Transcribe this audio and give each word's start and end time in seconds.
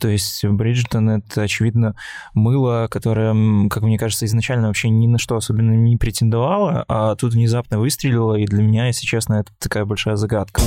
То 0.00 0.06
есть 0.06 0.44
Бриджертон— 0.44 1.10
это, 1.10 1.42
очевидно, 1.42 1.96
мыло, 2.32 2.86
которое, 2.88 3.68
как 3.68 3.82
мне 3.82 3.98
кажется, 3.98 4.26
изначально 4.26 4.68
вообще 4.68 4.90
ни 4.90 5.08
на 5.08 5.18
что 5.18 5.36
особенно 5.36 5.72
не 5.72 5.96
претендовало, 5.96 6.84
а 6.86 7.16
тут 7.16 7.32
внезапно 7.32 7.80
выстрелило, 7.80 8.36
и 8.36 8.46
для 8.46 8.62
меня, 8.62 8.86
если 8.86 9.04
честно, 9.04 9.34
это 9.34 9.50
такая 9.58 9.84
большая 9.84 10.14
загадка. 10.14 10.62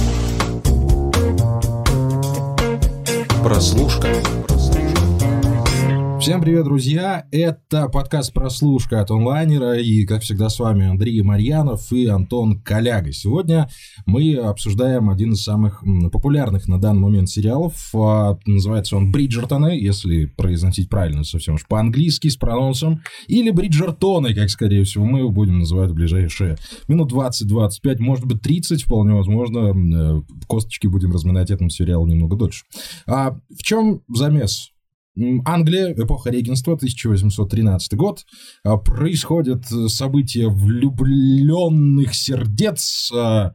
Прослушка. 3.41 4.09
Всем 6.21 6.39
привет, 6.39 6.65
друзья! 6.65 7.25
Это 7.31 7.89
подкаст 7.89 8.31
«Прослушка» 8.31 9.01
от 9.01 9.09
онлайнера, 9.09 9.79
и, 9.79 10.05
как 10.05 10.21
всегда, 10.21 10.49
с 10.49 10.59
вами 10.59 10.85
Андрей 10.85 11.19
Марьянов 11.23 11.91
и 11.91 12.05
Антон 12.05 12.61
Коляга. 12.61 13.11
Сегодня 13.11 13.71
мы 14.05 14.35
обсуждаем 14.35 15.09
один 15.09 15.31
из 15.31 15.43
самых 15.43 15.83
популярных 16.11 16.67
на 16.67 16.79
данный 16.79 17.01
момент 17.01 17.27
сериалов. 17.27 17.89
А, 17.95 18.37
называется 18.45 18.97
он 18.97 19.11
«Бриджертоны», 19.11 19.79
если 19.81 20.25
произносить 20.25 20.89
правильно 20.89 21.23
совсем 21.23 21.55
уж 21.55 21.65
по-английски, 21.65 22.27
с 22.27 22.37
прононсом, 22.37 23.01
или 23.25 23.49
«Бриджертоны», 23.49 24.35
как, 24.35 24.51
скорее 24.51 24.83
всего, 24.83 25.03
мы 25.05 25.19
его 25.19 25.31
будем 25.31 25.57
называть 25.57 25.89
в 25.89 25.95
ближайшие 25.95 26.55
минут 26.87 27.11
20-25, 27.11 27.97
может 27.97 28.25
быть, 28.27 28.43
30, 28.43 28.83
вполне 28.83 29.15
возможно. 29.15 29.73
Э, 29.73 30.21
косточки 30.47 30.85
будем 30.85 31.13
разминать 31.13 31.49
этому 31.49 31.71
сериалу 31.71 32.05
немного 32.05 32.35
дольше. 32.35 32.63
А 33.07 33.35
в 33.49 33.63
чем 33.63 34.03
замес 34.07 34.70
Англия, 35.45 35.93
эпоха 35.93 36.29
регенства, 36.29 36.73
1813 36.73 37.95
год. 37.95 38.25
А, 38.63 38.77
происходят 38.77 39.65
события 39.65 40.47
влюбленных 40.47 42.15
сердец, 42.15 43.11
а, 43.13 43.53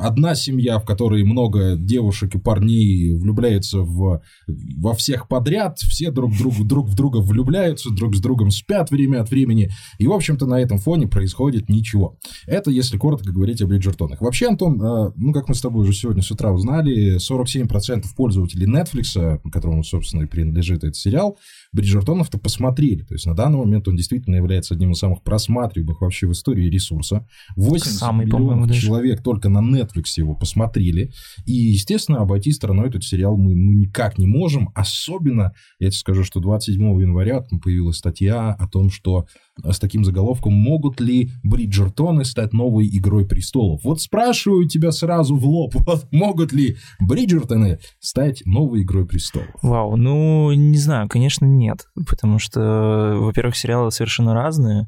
одна 0.00 0.34
семья, 0.34 0.78
в 0.78 0.84
которой 0.84 1.24
много 1.24 1.76
девушек 1.76 2.34
и 2.34 2.38
парней 2.38 3.14
влюбляются 3.16 3.80
в, 3.80 4.22
во 4.46 4.94
всех 4.94 5.28
подряд, 5.28 5.78
все 5.78 6.10
друг, 6.10 6.36
друг, 6.36 6.54
друг 6.66 6.88
в 6.88 6.94
друга 6.94 7.18
влюбляются, 7.18 7.90
друг 7.90 8.14
с 8.16 8.20
другом 8.20 8.50
спят 8.50 8.90
время 8.90 9.20
от 9.20 9.30
времени, 9.30 9.70
и, 9.98 10.06
в 10.06 10.12
общем-то, 10.12 10.46
на 10.46 10.60
этом 10.60 10.78
фоне 10.78 11.06
происходит 11.06 11.68
ничего. 11.68 12.18
Это, 12.46 12.70
если 12.70 12.96
коротко 12.98 13.32
говорить 13.32 13.62
о 13.62 13.66
Бриджертонах. 13.66 14.20
Вообще, 14.20 14.48
Антон, 14.48 14.80
э, 14.80 15.12
ну, 15.16 15.32
как 15.32 15.48
мы 15.48 15.54
с 15.54 15.60
тобой 15.60 15.82
уже 15.82 15.92
сегодня 15.92 16.22
с 16.22 16.30
утра 16.30 16.52
узнали, 16.52 17.16
47% 17.16 18.04
пользователей 18.16 18.66
Netflix, 18.66 19.40
которому, 19.50 19.84
собственно, 19.84 20.22
и 20.22 20.26
принадлежит 20.26 20.84
этот 20.84 20.96
сериал, 20.96 21.38
Бриджертонов-то 21.72 22.38
посмотрели. 22.38 23.02
То 23.02 23.14
есть 23.14 23.26
на 23.26 23.34
данный 23.34 23.58
момент 23.58 23.88
он 23.88 23.96
действительно 23.96 24.36
является 24.36 24.74
одним 24.74 24.92
из 24.92 24.98
самых 24.98 25.22
просматриваемых 25.22 26.00
вообще 26.00 26.26
в 26.26 26.32
истории 26.32 26.68
ресурса. 26.68 27.26
80 27.56 27.98
Самый, 27.98 28.26
миллионов 28.26 28.74
человек 28.74 29.22
только 29.22 29.48
на 29.48 29.58
Netflix 29.58 30.04
его 30.16 30.34
посмотрели. 30.34 31.12
И, 31.44 31.52
естественно, 31.52 32.20
обойти 32.20 32.52
стороной 32.52 32.88
этот 32.88 33.04
сериал 33.04 33.36
мы 33.36 33.54
ну, 33.54 33.72
никак 33.72 34.18
не 34.18 34.26
можем. 34.26 34.70
Особенно, 34.74 35.52
я 35.78 35.88
тебе 35.90 35.98
скажу, 35.98 36.24
что 36.24 36.40
27 36.40 36.80
января 37.00 37.44
появилась 37.62 37.98
статья 37.98 38.52
о 38.52 38.68
том, 38.68 38.90
что 38.90 39.26
с 39.64 39.78
таким 39.78 40.04
заголовком 40.04 40.52
«Могут 40.52 41.00
ли 41.00 41.30
Бриджертоны 41.42 42.24
стать 42.24 42.52
новой 42.52 42.88
Игрой 42.88 43.26
Престолов?» 43.26 43.82
Вот 43.84 44.00
спрашиваю 44.00 44.68
тебя 44.68 44.92
сразу 44.92 45.36
в 45.36 45.44
лоб, 45.44 45.74
вот 45.86 46.06
могут 46.12 46.52
ли 46.52 46.76
Бриджертоны 47.00 47.78
стать 48.00 48.42
новой 48.44 48.82
Игрой 48.82 49.06
Престолов? 49.06 49.48
Вау, 49.62 49.96
ну, 49.96 50.52
не 50.52 50.78
знаю, 50.78 51.08
конечно, 51.08 51.44
нет, 51.44 51.86
потому 52.08 52.38
что, 52.38 53.16
во-первых, 53.18 53.56
сериалы 53.56 53.90
совершенно 53.90 54.34
разные, 54.34 54.86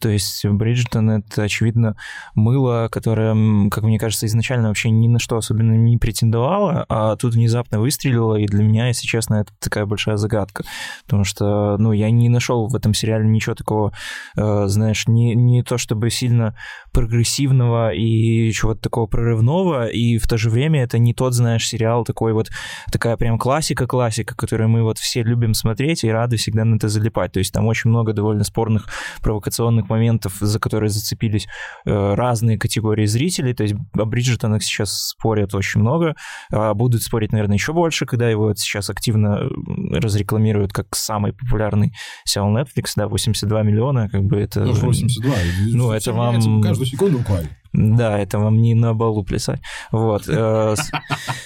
то 0.00 0.08
есть 0.08 0.44
Бриджертон— 0.46 1.10
это, 1.10 1.42
очевидно, 1.42 1.96
мыло, 2.34 2.88
которое, 2.90 3.68
как 3.70 3.84
мне 3.84 3.98
кажется, 3.98 4.26
изначально 4.26 4.68
вообще 4.68 4.90
ни 4.90 5.08
на 5.08 5.18
что 5.18 5.36
особенно 5.36 5.72
не 5.72 5.98
претендовало, 5.98 6.84
а 6.88 7.16
тут 7.16 7.34
внезапно 7.34 7.80
выстрелило, 7.80 8.36
и 8.36 8.46
для 8.46 8.62
меня, 8.62 8.88
если 8.88 9.06
честно, 9.06 9.36
это 9.36 9.52
такая 9.58 9.86
большая 9.86 10.16
загадка. 10.16 10.64
Потому 11.04 11.24
что, 11.24 11.76
ну, 11.78 11.92
я 11.92 12.10
не 12.10 12.28
нашел 12.28 12.68
в 12.68 12.74
этом 12.74 12.94
сериале 12.94 13.26
ничего 13.28 13.54
такого, 13.54 13.92
э, 14.36 14.66
знаешь, 14.66 15.06
не, 15.08 15.34
не 15.34 15.62
то 15.62 15.78
чтобы 15.78 16.10
сильно 16.10 16.56
прогрессивного 16.92 17.92
и 17.92 18.50
чего-то 18.52 18.80
такого 18.82 19.06
прорывного, 19.06 19.86
и 19.88 20.18
в 20.18 20.26
то 20.28 20.38
же 20.38 20.50
время 20.50 20.82
это 20.82 20.98
не 20.98 21.14
тот, 21.14 21.34
знаешь, 21.34 21.66
сериал 21.66 22.04
такой 22.04 22.32
вот, 22.32 22.50
такая 22.92 23.16
прям 23.16 23.38
классика-классика, 23.38 24.36
которую 24.36 24.68
мы 24.68 24.82
вот 24.82 24.98
все 24.98 25.22
любим 25.22 25.54
смотреть 25.54 26.04
и 26.04 26.10
рады 26.10 26.36
всегда 26.36 26.64
на 26.64 26.76
это 26.76 26.88
залипать. 26.88 27.32
То 27.32 27.38
есть 27.38 27.52
там 27.52 27.66
очень 27.66 27.90
много 27.90 28.12
довольно 28.12 28.44
спорных 28.44 28.88
провокационных 29.22 29.87
моментов, 29.88 30.36
за 30.40 30.58
которые 30.58 30.90
зацепились 30.90 31.46
э, 31.84 32.14
разные 32.14 32.58
категории 32.58 33.06
зрителей. 33.06 33.54
То 33.54 33.62
есть 33.62 33.74
о 33.96 34.04
Бриджертонах 34.04 34.62
сейчас 34.62 35.08
спорят 35.08 35.54
очень 35.54 35.80
много, 35.80 36.14
а 36.52 36.74
будут 36.74 37.02
спорить, 37.02 37.32
наверное, 37.32 37.56
еще 37.56 37.72
больше, 37.72 38.06
когда 38.06 38.28
его 38.28 38.54
сейчас 38.54 38.90
активно 38.90 39.48
разрекламируют 39.92 40.72
как 40.72 40.94
самый 40.94 41.32
популярный 41.32 41.92
сериал 42.24 42.56
Netflix, 42.56 42.92
да, 42.96 43.08
82 43.08 43.62
миллиона, 43.62 44.08
как 44.08 44.24
бы 44.24 44.38
это... 44.38 44.64
Ну, 44.64 44.72
82. 44.72 45.34
Ну, 45.72 45.92
это 45.92 46.12
вам... 46.12 46.62
Каждую 46.62 46.86
секунду 46.86 47.18
буквально. 47.18 47.48
Да, 47.72 48.18
это 48.18 48.38
вам 48.38 48.60
не 48.60 48.74
на 48.74 48.94
балу 48.94 49.24
плясать. 49.24 49.60
Вот. 49.92 50.24
Э, 50.28 50.74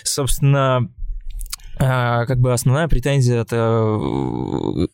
собственно, 0.05 0.89
а, 1.85 2.27
как 2.27 2.39
бы 2.39 2.53
основная 2.53 2.87
претензия 2.87 3.41
это, 3.41 3.99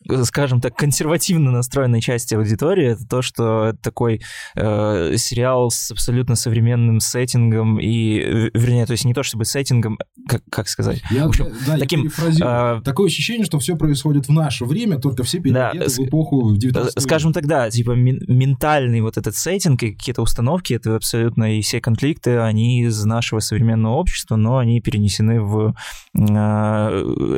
э, 0.09 0.23
скажем 0.23 0.59
так, 0.59 0.75
консервативно 0.75 1.51
настроенной 1.51 2.01
части 2.01 2.33
аудитории, 2.33 2.93
это 2.93 3.07
то, 3.07 3.21
что 3.21 3.67
это 3.67 3.77
такой 3.77 4.21
э, 4.55 5.15
сериал 5.17 5.69
с 5.69 5.91
абсолютно 5.91 6.35
современным 6.35 6.99
сеттингом 6.99 7.79
и, 7.79 8.49
вернее, 8.55 8.87
то 8.87 8.93
есть 8.93 9.05
не 9.05 9.13
то 9.13 9.21
чтобы 9.21 9.45
сеттингом, 9.45 9.99
как, 10.27 10.41
как 10.49 10.67
сказать, 10.67 11.03
я, 11.11 11.25
в 11.25 11.29
общем, 11.29 11.49
да, 11.67 11.77
таким... 11.77 12.09
Я 12.31 12.79
э, 12.79 12.81
Такое 12.83 13.07
ощущение, 13.07 13.45
что 13.45 13.59
все 13.59 13.75
происходит 13.75 14.27
в 14.27 14.31
наше 14.31 14.65
время, 14.65 14.97
только 14.97 15.23
все 15.23 15.39
переодеты 15.39 15.85
да, 15.85 16.03
в 16.03 16.07
эпоху 16.07 16.55
19 16.55 16.97
э, 16.97 16.99
Скажем 16.99 17.33
так, 17.33 17.45
да, 17.45 17.69
типа 17.69 17.91
ментальный 17.91 19.01
вот 19.01 19.17
этот 19.17 19.35
сеттинг 19.35 19.83
и 19.83 19.93
какие-то 19.93 20.23
установки, 20.23 20.73
это 20.73 20.95
абсолютно 20.95 21.57
и 21.57 21.61
все 21.61 21.81
конфликты, 21.81 22.39
они 22.39 22.83
из 22.83 23.05
нашего 23.05 23.41
современного 23.41 23.93
общества, 23.93 24.37
но 24.37 24.57
они 24.57 24.81
перенесены 24.81 25.41
в 25.41 25.75
э, 26.17 26.78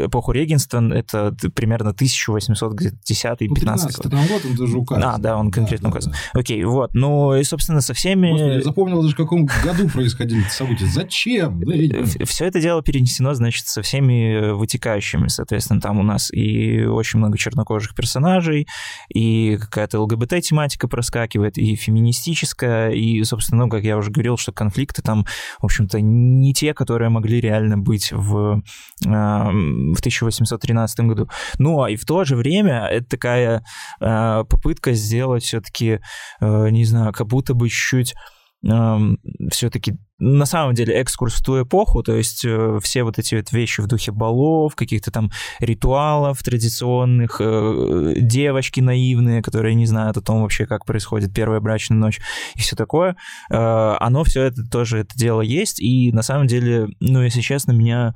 эпоху 0.05 0.31
регенства, 0.31 0.81
это 0.93 1.35
примерно 1.53 1.89
1810-15 1.89 3.47
ну, 3.47 3.55
15 3.55 3.97
год. 3.97 4.05
год 4.05 4.41
он 4.49 4.55
даже 4.55 4.77
указан. 4.77 5.03
А, 5.03 5.17
да, 5.17 5.37
он 5.37 5.51
конкретно 5.51 5.89
да, 5.89 5.91
указан. 5.91 6.11
Да, 6.11 6.17
да. 6.33 6.39
Окей, 6.39 6.63
вот. 6.63 6.93
Ну, 6.93 7.35
и, 7.35 7.43
собственно, 7.43 7.81
со 7.81 7.93
всеми... 7.93 8.31
Господи, 8.31 8.53
я 8.53 8.61
запомнил 8.61 9.01
даже, 9.01 9.13
в 9.13 9.17
каком 9.17 9.45
году 9.45 9.89
происходили 9.89 10.45
эти 10.45 10.53
события. 10.53 10.85
Зачем? 10.85 11.61
Все 12.25 12.45
это 12.45 12.61
дело 12.61 12.81
перенесено, 12.81 13.33
значит, 13.33 13.67
со 13.67 13.81
всеми 13.81 14.51
вытекающими, 14.51 15.27
соответственно, 15.27 15.81
там 15.81 15.99
у 15.99 16.03
нас 16.03 16.31
и 16.31 16.83
очень 16.83 17.19
много 17.19 17.37
чернокожих 17.37 17.95
персонажей, 17.95 18.67
и 19.13 19.57
какая-то 19.59 20.01
ЛГБТ-тематика 20.01 20.87
проскакивает, 20.87 21.57
и 21.57 21.75
феминистическая, 21.75 22.91
и, 22.91 23.23
собственно, 23.23 23.65
ну, 23.65 23.69
как 23.69 23.83
я 23.83 23.97
уже 23.97 24.11
говорил, 24.11 24.37
что 24.37 24.51
конфликты 24.51 25.01
там, 25.01 25.25
в 25.59 25.65
общем-то, 25.65 26.01
не 26.01 26.53
те, 26.53 26.73
которые 26.73 27.09
могли 27.09 27.39
реально 27.39 27.77
быть 27.77 28.11
в 28.11 28.61
в 29.51 29.99
1813 29.99 30.99
году. 31.01 31.29
Ну, 31.57 31.81
а 31.83 31.89
и 31.89 31.95
в 31.95 32.05
то 32.05 32.23
же 32.23 32.35
время 32.35 32.87
это 32.87 33.07
такая 33.07 33.63
э, 33.99 34.43
попытка 34.49 34.93
сделать 34.93 35.43
все-таки, 35.43 35.99
э, 36.39 36.69
не 36.69 36.85
знаю, 36.85 37.13
как 37.13 37.27
будто 37.27 37.53
бы 37.53 37.69
чуть-чуть 37.69 38.15
все-таки 39.51 39.97
на 40.21 40.45
самом 40.45 40.75
деле 40.75 40.93
экскурс 40.93 41.33
в 41.33 41.43
ту 41.43 41.63
эпоху, 41.63 42.03
то 42.03 42.15
есть 42.15 42.45
э, 42.45 42.79
все 42.83 43.01
вот 43.03 43.17
эти 43.17 43.33
вот 43.33 43.51
вещи 43.51 43.81
в 43.81 43.87
духе 43.87 44.11
балов, 44.11 44.75
каких-то 44.75 45.09
там 45.09 45.31
ритуалов 45.59 46.43
традиционных, 46.43 47.37
э, 47.39 48.13
девочки 48.17 48.81
наивные, 48.81 49.41
которые 49.41 49.73
не 49.73 49.87
знают 49.87 50.17
о 50.17 50.21
том 50.21 50.43
вообще, 50.43 50.67
как 50.67 50.85
происходит 50.85 51.33
первая 51.33 51.59
брачная 51.59 51.97
ночь 51.97 52.21
и 52.53 52.59
все 52.59 52.75
такое, 52.75 53.15
э, 53.49 53.55
оно 53.99 54.23
все 54.23 54.43
это 54.43 54.63
тоже, 54.63 54.99
это 54.99 55.17
дело 55.17 55.41
есть, 55.41 55.81
и 55.81 56.11
на 56.11 56.21
самом 56.21 56.45
деле, 56.45 56.89
ну, 56.99 57.23
если 57.23 57.41
честно, 57.41 57.71
меня 57.71 58.13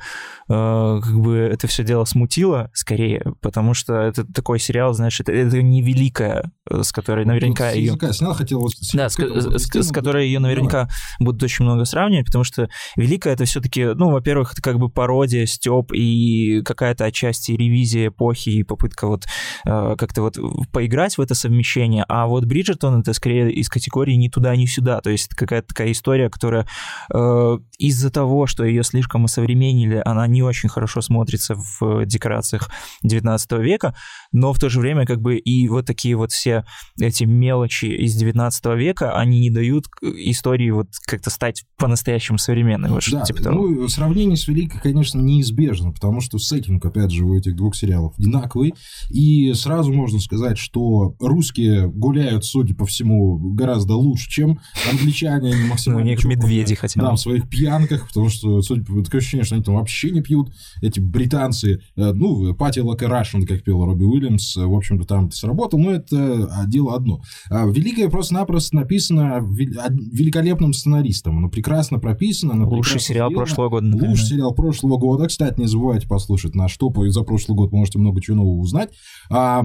как 0.48 1.20
бы 1.20 1.38
это 1.38 1.66
все 1.66 1.84
дело 1.84 2.06
смутило 2.06 2.70
скорее, 2.74 3.34
потому 3.42 3.74
что 3.74 3.96
это 3.96 4.24
такой 4.32 4.60
сериал, 4.60 4.94
знаешь, 4.94 5.20
это, 5.20 5.32
это 5.32 5.62
не 5.64 5.82
великая, 5.82 6.52
с 6.70 6.92
которой 6.92 7.26
наверняка 7.26 7.72
ее... 7.72 7.98
Снял, 8.12 8.34
хотел 8.34 8.60
вот 8.60 8.74
да, 8.94 9.10
с, 9.10 9.16
с, 9.16 9.74
с 9.74 9.92
которой 9.92 10.28
ее 10.28 10.40
наверняка 10.40 10.84
Давай. 10.84 10.90
будут 11.20 11.44
очень 11.44 11.66
много 11.66 11.86
сравнивать, 11.96 12.26
потому 12.26 12.44
что 12.44 12.68
Великая 12.98 13.34
это 13.34 13.46
все-таки, 13.46 13.86
ну, 13.86 14.12
во-первых, 14.12 14.54
это 14.54 14.62
как 14.62 14.80
бы 14.80 14.90
пародия, 14.90 15.46
степ 15.46 15.94
и 15.94 16.62
какая-то 16.64 17.06
отчасти 17.06 17.54
ревизия 17.54 18.10
эпохи 18.10 18.50
и 18.50 18.64
попытка 18.64 19.08
вот 19.08 19.24
э, 19.66 19.96
как-то 19.98 20.22
вот 20.22 20.38
поиграть 20.74 21.18
в 21.18 21.22
это 21.22 21.36
совмещение, 21.36 22.04
а 22.10 22.28
вот 22.28 22.46
Бриджертон 22.46 23.00
это 23.00 23.14
скорее 23.14 23.50
из 23.52 23.70
категории 23.70 24.16
ни 24.16 24.28
туда, 24.28 24.56
ни 24.56 24.66
сюда, 24.66 25.00
то 25.00 25.10
есть 25.10 25.30
какая-то 25.30 25.70
такая 25.70 25.92
история, 25.92 26.30
которая 26.30 26.68
э, 27.14 27.58
из-за 27.80 28.12
того, 28.12 28.46
что 28.46 28.66
ее 28.66 28.84
слишком 28.84 29.26
осовременили, 29.26 30.02
она 30.04 30.28
не 30.28 30.44
очень 30.44 30.68
хорошо 30.68 31.00
смотрится 31.00 31.56
в 31.56 32.06
декорациях 32.06 32.70
19 33.04 33.52
века, 33.54 33.96
но 34.34 34.52
в 34.52 34.60
то 34.60 34.68
же 34.68 34.82
время 34.82 35.06
как 35.06 35.22
бы 35.22 35.38
и 35.38 35.70
вот 35.70 35.86
такие 35.86 36.16
вот 36.16 36.32
все 36.32 36.66
эти 37.00 37.24
мелочи 37.24 37.86
из 37.86 38.16
19 38.16 38.66
века, 38.78 39.18
они 39.18 39.40
не 39.40 39.50
дают 39.50 39.86
истории 40.02 40.72
вот 40.72 40.88
как-то 41.06 41.30
стать 41.30 41.64
по-настоящему 41.86 42.40
современный, 42.40 42.90
вот 42.90 43.04
что 43.04 43.20
Да, 43.20 43.26
типа 43.26 43.44
того. 43.44 43.68
ну, 43.68 43.88
сравнение 43.88 44.38
с 44.38 44.48
Великой, 44.48 44.80
конечно, 44.82 45.20
неизбежно, 45.20 45.92
потому 45.92 46.20
что 46.20 46.40
сеттинг, 46.40 46.84
опять 46.84 47.12
же, 47.12 47.24
у 47.24 47.38
этих 47.38 47.56
двух 47.56 47.76
сериалов 47.76 48.18
одинаковый, 48.18 48.74
и 49.12 49.54
сразу 49.54 49.94
можно 49.94 50.20
сказать, 50.20 50.58
что 50.58 51.16
русские 51.20 51.88
гуляют, 51.88 52.44
судя 52.44 52.74
по 52.74 52.88
всему, 52.88 53.38
гораздо 53.54 53.94
лучше, 53.94 54.28
чем 54.32 54.60
англичане, 54.92 55.50
они 55.50 55.60
Ну, 55.60 55.66
у 55.66 55.70
максимально 55.70 56.08
них 56.08 56.26
медведи 56.26 56.74
хотя 56.74 57.00
бы. 57.00 57.06
Да, 57.06 57.14
в 57.14 57.20
своих 57.20 57.48
пьянках, 57.48 58.08
потому 58.08 58.30
что, 58.30 58.64
судя 58.64 58.84
по 58.84 59.04
такое 59.04 59.22
ощущение, 59.22 59.46
что 59.46 59.54
они 59.54 59.64
там 59.64 59.76
вообще 59.76 60.10
не 60.10 60.22
пьют. 60.22 60.52
Эти 60.82 61.00
британцы, 61.00 61.82
э, 61.96 62.14
ну, 62.14 62.56
пати 62.56 62.80
like 62.80 63.04
a 63.04 63.08
Russian, 63.08 63.46
как 63.46 63.64
пел 63.64 63.86
Робби 63.86 64.06
Уильямс, 64.06 64.58
э, 64.58 64.66
в 64.66 64.74
общем-то, 64.74 65.06
там 65.06 65.28
это 65.28 65.36
сработало, 65.36 65.82
но 65.82 65.92
это 65.92 66.66
дело 66.68 66.96
одно. 66.96 67.22
А 67.52 67.68
Великая 67.68 68.10
просто-напросто 68.10 68.76
написана 68.76 69.40
великолепным 69.40 70.74
сценаристом. 70.74 71.38
Оно 71.38 71.50
прекрасно 71.66 72.00
прописано. 72.00 72.54
оно 72.54 72.70
Лучший 72.70 73.00
сериал 73.00 73.30
сделано. 73.30 73.46
прошлого 73.46 73.70
года, 73.70 73.86
например. 73.88 74.10
Лучший 74.12 74.28
сериал 74.28 74.54
прошлого 74.54 74.98
года. 74.98 75.28
Кстати, 75.28 75.60
не 75.60 75.68
забывайте 75.68 76.08
послушать 76.08 76.56
наш 76.56 76.78
топ, 76.78 77.00
и 77.00 77.10
за 77.10 77.24
прошлый 77.24 77.58
год 77.58 77.72
можете 77.72 77.98
много 78.00 78.22
чего 78.22 78.38
нового 78.38 78.60
узнать. 78.60 78.92
А, 79.30 79.64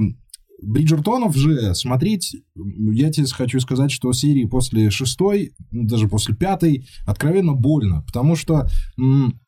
Бриджертонов 0.63 1.35
же 1.37 1.75
смотреть, 1.75 2.37
я 2.55 3.11
тебе 3.11 3.27
хочу 3.27 3.61
сказать, 3.61 3.91
что 3.91 4.13
серии 4.13 4.45
после 4.45 4.91
шестой, 4.91 5.53
даже 5.71 6.07
после 6.09 6.35
пятой, 6.35 6.87
откровенно 7.07 7.55
больно, 7.55 8.03
потому 8.07 8.37
что 8.37 8.67
м, 8.99 9.41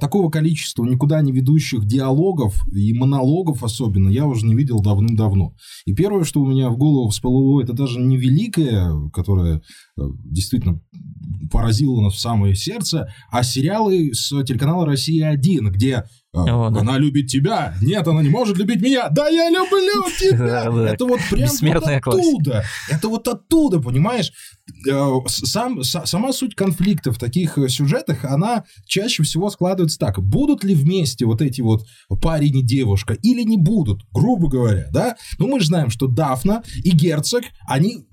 такого 0.00 0.30
количества 0.30 0.84
никуда 0.84 1.20
не 1.22 1.32
ведущих 1.32 1.84
диалогов 1.84 2.66
и 2.72 2.92
монологов 2.92 3.62
особенно 3.62 4.08
я 4.08 4.26
уже 4.26 4.46
не 4.46 4.54
видел 4.54 4.80
давным-давно. 4.80 5.54
И 5.86 5.94
первое, 5.94 6.24
что 6.24 6.40
у 6.40 6.46
меня 6.46 6.70
в 6.70 6.76
голову 6.76 7.08
всплыло, 7.10 7.62
это 7.62 7.72
даже 7.72 8.00
не 8.00 8.16
великое, 8.16 9.10
которое 9.10 9.62
э, 9.98 10.02
действительно 10.24 10.80
поразило 11.50 12.00
нас 12.00 12.14
в 12.14 12.20
самое 12.20 12.54
сердце, 12.54 13.12
а 13.30 13.42
сериалы 13.42 14.12
с 14.12 14.28
телеканала 14.44 14.86
«Россия-1», 14.86 15.70
где 15.70 16.04
О, 16.34 16.70
да. 16.70 16.80
она 16.80 16.96
любит 16.96 17.26
тебя, 17.26 17.74
нет, 17.82 18.08
она 18.08 18.22
не 18.22 18.30
может 18.30 18.56
любить 18.56 18.80
меня, 18.80 19.10
да 19.10 19.28
я 19.28 19.50
люблю 19.50 20.04
тебя. 20.18 20.64
Это 20.90 21.04
вот 21.04 21.20
прям 21.30 21.50
вот 21.74 21.84
оттуда, 21.84 22.64
это 22.88 23.08
вот 23.08 23.28
оттуда, 23.28 23.80
понимаешь? 23.80 24.32
Э, 24.90 25.10
Сам, 25.26 25.80
са- 25.80 26.06
сама 26.06 26.32
суть 26.32 26.54
конфликта 26.54 27.12
в 27.12 27.18
таких 27.18 27.58
э, 27.58 27.68
сюжетах, 27.68 28.24
она 28.24 28.64
чаще 28.86 29.22
всего 29.24 29.50
складывается 29.50 29.98
так. 29.98 30.22
Будут 30.22 30.64
ли 30.64 30.74
вместе 30.74 31.26
вот 31.26 31.42
эти 31.42 31.60
вот 31.60 31.86
парень 32.22 32.56
и 32.56 32.62
девушка 32.62 33.12
или 33.12 33.42
не 33.42 33.58
будут, 33.58 34.00
грубо 34.12 34.48
говоря, 34.48 34.88
да? 34.90 35.16
Ну, 35.38 35.48
мы 35.48 35.60
же 35.60 35.66
знаем, 35.66 35.90
что 35.90 36.06
Дафна 36.06 36.62
и 36.82 36.92
Герцог, 36.92 37.44
они 37.68 38.06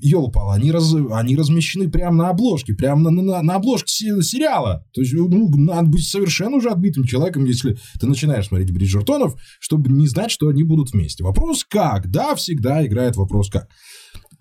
Ёлпал, 0.00 0.50
они, 0.50 0.70
раз, 0.70 0.94
они 1.12 1.36
размещены 1.36 1.90
прямо 1.90 2.16
на 2.16 2.28
обложке, 2.30 2.74
прямо 2.74 3.10
на, 3.10 3.22
на, 3.22 3.42
на 3.42 3.54
обложке 3.56 3.88
се- 3.88 4.22
сериала. 4.22 4.86
То 4.92 5.00
есть, 5.00 5.12
ну, 5.14 5.48
надо 5.56 5.88
быть 5.88 6.06
совершенно 6.06 6.56
уже 6.56 6.70
отбитым 6.70 7.04
человеком, 7.04 7.44
если 7.44 7.76
ты 7.98 8.06
начинаешь 8.06 8.46
смотреть 8.46 8.72
Бриджертонов, 8.72 9.36
чтобы 9.58 9.90
не 9.90 10.06
знать, 10.06 10.30
что 10.30 10.48
они 10.48 10.62
будут 10.62 10.92
вместе. 10.92 11.24
Вопрос 11.24 11.64
как? 11.68 12.10
Да, 12.10 12.34
всегда 12.34 12.86
играет 12.86 13.16
вопрос 13.16 13.50
как. 13.50 13.68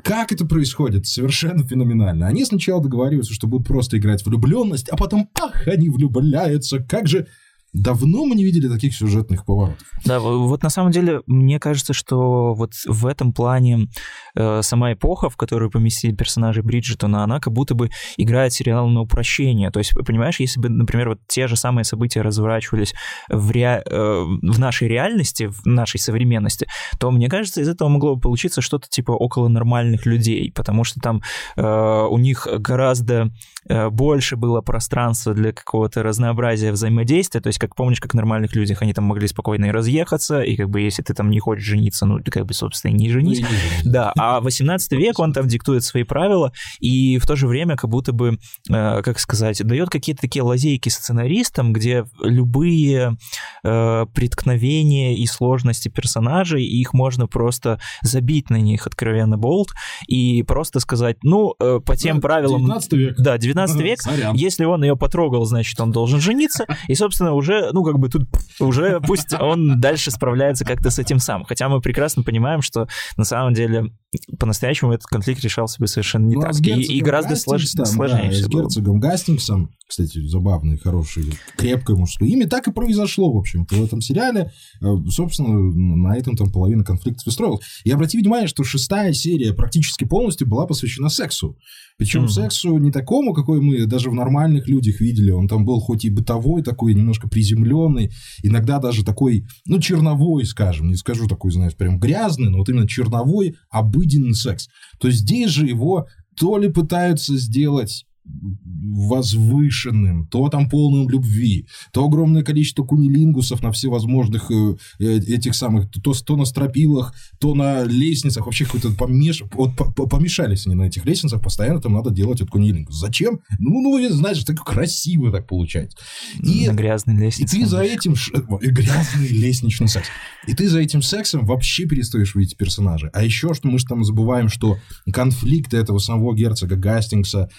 Как 0.04 0.34
это 0.34 0.46
происходит? 0.46 1.06
Совершенно 1.06 1.66
феноменально. 1.66 2.28
Они 2.28 2.44
сначала 2.44 2.84
договариваются, 2.84 3.34
что 3.34 3.48
будут 3.48 3.68
просто 3.68 3.98
играть 3.98 4.26
влюбленность, 4.26 4.90
а 4.90 4.98
потом, 4.98 5.30
ах, 5.40 5.66
они 5.68 5.90
влюбляются. 5.90 6.80
Как 6.80 7.08
же 7.08 7.28
давно 7.74 8.26
мы 8.26 8.36
не 8.36 8.44
видели 8.44 8.68
таких 8.68 8.96
сюжетных 8.96 9.46
поворотов. 9.46 9.88
Да, 10.06 10.20
вот 10.20 10.64
на 10.64 10.70
самом 10.70 10.92
деле, 10.92 11.22
мне 11.26 11.60
кажется, 11.60 11.94
что 11.94 12.54
вот 12.54 12.74
в 12.86 13.08
этом 13.08 13.34
плане 13.34 13.88
э, 14.36 14.62
сама 14.62 14.94
эпоха, 14.94 15.30
в 15.30 15.38
которую 15.38 15.72
поместили 15.72 16.14
персонажей 16.14 16.64
Бриджитона, 16.64 17.24
она 17.24 17.40
как 17.40 17.54
будто 17.54 17.74
бы 17.74 17.90
играет 18.18 18.54
сериал 18.54 18.88
на 18.88 19.02
упрощение. 19.02 19.72
То 19.72 19.80
есть, 19.80 19.94
понимаешь, 20.06 20.40
если 20.40 20.60
бы, 20.60 20.70
например, 20.70 21.10
вот 21.10 21.20
те 21.28 21.48
же 21.48 21.56
самые 21.56 21.84
события 21.84 22.22
разворачивались 22.22 22.94
в, 23.30 23.52
ре... 23.52 23.84
э, 23.86 24.24
в 24.42 24.60
нашей 24.60 24.88
реальности, 24.88 25.48
в 25.48 25.66
нашей 25.66 26.00
современности, 26.00 26.68
то, 27.00 27.10
мне 27.12 27.28
кажется, 27.28 27.62
из 27.62 27.70
этого 27.70 27.90
могло 27.90 28.16
бы 28.16 28.22
получиться 28.22 28.62
что-то 28.62 28.88
типа 28.88 29.12
около 29.12 29.48
нормальных 29.48 30.06
людей, 30.06 30.52
потому 30.54 30.84
что 30.84 31.00
там 31.00 31.22
э, 31.56 32.08
у 32.10 32.18
них 32.20 32.48
гораздо 32.60 33.32
э, 33.68 33.90
больше 33.90 34.36
было 34.36 34.62
пространства 34.62 35.34
для 35.34 35.54
какого-то 35.54 36.04
разнообразия 36.04 36.72
взаимодействия, 36.72 37.42
то 37.42 37.48
есть, 37.48 37.63
как 37.64 37.76
помнишь, 37.76 38.02
как 38.02 38.14
в 38.14 38.16
нормальных 38.16 38.56
людях, 38.56 38.82
они 38.82 38.94
там 38.94 39.06
могли 39.06 39.28
спокойно 39.28 39.66
и 39.66 39.72
разъехаться, 39.72 40.42
и 40.42 40.56
как 40.58 40.70
бы 40.70 40.82
если 40.82 41.02
ты 41.02 41.14
там 41.14 41.30
не 41.30 41.40
хочешь 41.40 41.64
жениться, 41.64 42.06
ну, 42.06 42.20
ты 42.20 42.30
как 42.30 42.46
бы, 42.46 42.54
собственно, 42.54 42.92
и 42.92 42.96
не 42.96 43.10
женись. 43.10 43.40
Ну, 43.40 43.48
не. 43.48 43.92
Да, 43.92 44.12
а 44.18 44.42
18 44.42 44.92
век, 44.94 45.20
он 45.20 45.32
там 45.32 45.48
диктует 45.48 45.84
свои 45.84 46.04
правила, 46.04 46.52
и 46.80 47.18
в 47.20 47.26
то 47.26 47.36
же 47.36 47.48
время 47.48 47.78
как 47.78 47.90
будто 47.90 48.12
бы, 48.12 48.38
э, 48.70 49.02
как 49.02 49.20
сказать, 49.20 49.64
дает 49.66 49.90
какие-то 49.90 50.22
такие 50.22 50.44
лазейки 50.44 50.90
сценаристам, 50.90 51.72
где 51.72 52.06
любые 52.22 53.18
э, 53.64 54.06
преткновения 54.14 55.16
и 55.16 55.26
сложности 55.26 55.90
персонажей, 55.90 56.64
их 56.66 56.94
можно 56.94 57.28
просто 57.28 57.80
забить 58.02 58.50
на 58.50 58.58
них 58.58 58.88
откровенно 58.88 59.38
болт 59.38 59.70
и 60.08 60.44
просто 60.44 60.80
сказать, 60.80 61.18
ну, 61.24 61.56
э, 61.60 61.80
по 61.86 61.96
тем 61.96 62.18
Да, 62.18 62.22
правилам... 62.28 62.62
19 62.62 62.94
век. 62.94 63.16
Да, 63.18 63.38
19 63.38 63.82
век, 63.82 64.02
Сорян. 64.02 64.36
если 64.36 64.66
он 64.66 64.84
ее 64.84 64.96
потрогал, 64.96 65.46
значит, 65.46 65.80
он 65.80 65.92
должен 65.92 66.20
жениться. 66.20 66.66
И, 66.88 66.96
собственно, 66.96 67.34
уже, 67.34 67.70
ну, 67.74 67.84
как 67.84 68.00
бы 68.00 68.10
тут 68.10 68.28
уже 68.60 69.00
пусть 69.02 69.34
он 69.34 69.80
дальше 69.80 70.12
справляется 70.12 70.66
как-то 70.66 70.90
с 70.90 71.00
этим 71.00 71.20
сам. 71.20 71.44
Хотя 71.46 71.70
мы 71.70 71.82
прекрасно 71.82 72.24
понимаем, 72.24 72.62
что 72.62 72.88
на 73.18 73.24
самом 73.24 73.54
деле 73.54 73.92
по-настоящему 74.40 74.92
этот 74.94 75.06
конфликт 75.08 75.44
решался 75.44 75.80
бы 75.80 75.88
совершенно 75.88 76.26
не 76.26 76.36
Ну, 76.36 76.42
а 76.42 76.46
так. 76.46 76.54
с 76.56 76.62
И, 76.62 76.98
и 76.98 77.02
гораздо 77.02 77.34
слож- 77.36 77.66
сложнее 77.86 78.30
да, 78.30 78.36
с 78.36 78.48
герцогом 78.48 79.00
Гастингсом, 79.00 79.72
кстати, 79.94 80.26
забавный, 80.26 80.78
хороший, 80.78 81.26
крепкое 81.56 81.96
мужское 81.96 82.28
имя, 82.28 82.48
так 82.48 82.68
и 82.68 82.72
произошло, 82.72 83.32
в 83.32 83.38
общем-то, 83.38 83.76
в 83.76 83.84
этом 83.84 84.02
сериале. 84.02 84.52
Э, 84.82 84.96
Собственно, 85.08 85.56
на 85.56 86.18
этом 86.18 86.36
там 86.36 86.52
половина 86.52 86.84
конфликта 86.84 87.30
строилась. 87.30 87.62
И 87.84 87.92
обрати 87.92 88.18
внимание, 88.18 88.48
что 88.48 88.64
шестая 88.64 89.14
серия 89.14 89.54
практически 89.54 90.04
полностью 90.04 90.48
была 90.48 90.66
посвящена 90.66 91.10
сексу. 91.10 91.58
Причем 91.98 92.22
Мгм. 92.22 92.30
сексу 92.30 92.76
не 92.80 92.92
такому, 92.92 93.34
какой 93.36 93.62
мы 93.62 93.86
даже 93.86 94.10
в 94.10 94.16
нормальных 94.16 94.68
людях 94.68 95.00
видели. 95.00 95.30
Он 95.30 95.48
там 95.48 95.64
был 95.64 95.80
хоть 95.80 96.06
и 96.06 96.10
бытовой 96.10 96.64
такой, 96.64 96.96
немножко 96.96 97.30
приземленный, 97.30 98.10
иногда 98.42 98.80
даже 98.80 99.06
такой, 99.06 99.46
ну, 99.68 99.80
черновой, 99.80 100.46
скажем, 100.46 100.90
не 100.90 100.96
скажу 100.96 101.28
такой, 101.28 101.52
знаешь, 101.52 101.76
прям 101.76 102.00
грязный, 102.00 102.50
но 102.50 102.58
вот 102.58 102.70
именно 102.70 102.88
черновой, 102.88 103.58
обыденный 103.70 104.34
секс. 104.34 104.70
То 105.00 105.08
есть 105.08 105.20
здесь 105.20 105.52
же 105.52 105.68
его 105.68 106.08
то 106.36 106.58
ли 106.58 106.68
пытаются 106.68 107.38
сделать 107.38 108.06
возвышенным, 108.26 110.28
то 110.28 110.50
там 110.50 110.70
полным 110.70 111.10
любви, 111.10 111.68
то 111.92 112.06
огромное 112.06 112.44
количество 112.44 112.84
кунилингусов 112.84 113.62
на 113.62 113.72
всевозможных 113.72 114.50
э, 114.52 114.76
э, 115.00 115.18
этих 115.20 115.56
самых, 115.56 115.90
то, 115.92 116.14
то 116.14 116.36
на 116.38 116.46
стропилах, 116.46 117.14
то 117.40 117.54
на 117.56 117.84
лестницах, 117.84 118.46
вообще 118.46 118.66
какой-то 118.66 118.92
помеш... 118.92 119.44
вот 119.54 119.76
по- 119.76 119.92
по- 119.92 120.08
помешались 120.08 120.66
они 120.68 120.76
на 120.76 120.84
этих 120.84 121.06
лестницах, 121.06 121.42
постоянно 121.42 121.82
там 121.82 121.94
надо 121.94 122.12
делать 122.12 122.40
этот 122.42 122.52
кунилингус. 122.52 122.96
Зачем? 122.96 123.40
Ну, 123.60 123.82
ну, 123.82 124.10
знаешь, 124.10 124.44
так 124.44 124.64
красиво 124.64 125.32
так 125.32 125.48
получается. 125.48 125.98
И 126.42 126.68
На 126.68 126.74
грязной 126.74 127.16
и 127.16 127.20
лестнице. 127.20 127.58
ты 127.58 127.66
за 127.66 127.82
этим... 127.82 128.14
и 128.62 128.70
Грязный 128.70 129.28
лестничный 129.28 129.88
секс. 129.88 130.08
И 130.48 130.54
ты 130.54 130.70
за 130.70 130.80
этим 130.80 131.02
сексом 131.02 131.46
вообще 131.46 131.86
перестаешь 131.86 132.36
видеть 132.36 132.58
персонажа. 132.58 133.10
А 133.14 133.24
еще, 133.24 133.54
что 133.54 133.68
мы 133.68 133.80
же 133.80 133.86
там 133.86 134.04
забываем, 134.04 134.50
что 134.50 134.78
конфликты 135.12 135.78
этого 135.78 136.00
самого 136.00 136.36
герцога 136.36 136.76
Гастингса 136.76 137.50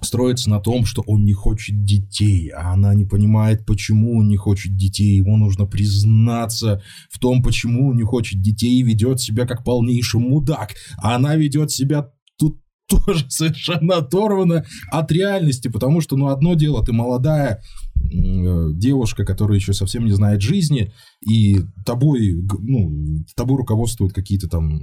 строится 0.00 0.50
на 0.50 0.60
том, 0.60 0.84
что 0.84 1.02
он 1.06 1.24
не 1.24 1.32
хочет 1.32 1.84
детей, 1.84 2.48
а 2.48 2.72
она 2.72 2.94
не 2.94 3.04
понимает, 3.04 3.66
почему 3.66 4.18
он 4.18 4.28
не 4.28 4.36
хочет 4.36 4.76
детей. 4.76 5.16
Ему 5.16 5.36
нужно 5.36 5.66
признаться 5.66 6.82
в 7.10 7.18
том, 7.18 7.42
почему 7.42 7.90
он 7.90 7.96
не 7.96 8.04
хочет 8.04 8.40
детей 8.40 8.80
и 8.80 8.82
ведет 8.82 9.20
себя 9.20 9.46
как 9.46 9.64
полнейший 9.64 10.20
мудак. 10.20 10.74
А 10.98 11.16
она 11.16 11.36
ведет 11.36 11.70
себя 11.70 12.10
тут 12.38 12.60
тоже 12.88 13.26
совершенно 13.28 13.96
оторвана 13.96 14.64
от 14.90 15.10
реальности, 15.10 15.68
потому 15.68 16.00
что, 16.00 16.16
ну, 16.16 16.28
одно 16.28 16.54
дело, 16.54 16.84
ты 16.84 16.92
молодая 16.92 17.62
девушка, 18.02 19.24
которая 19.24 19.56
еще 19.58 19.72
совсем 19.72 20.04
не 20.04 20.12
знает 20.12 20.40
жизни, 20.42 20.92
и 21.26 21.60
тобой, 21.84 22.34
ну, 22.60 23.24
тобой 23.36 23.58
руководствуют 23.58 24.12
какие-то 24.12 24.48
там 24.48 24.80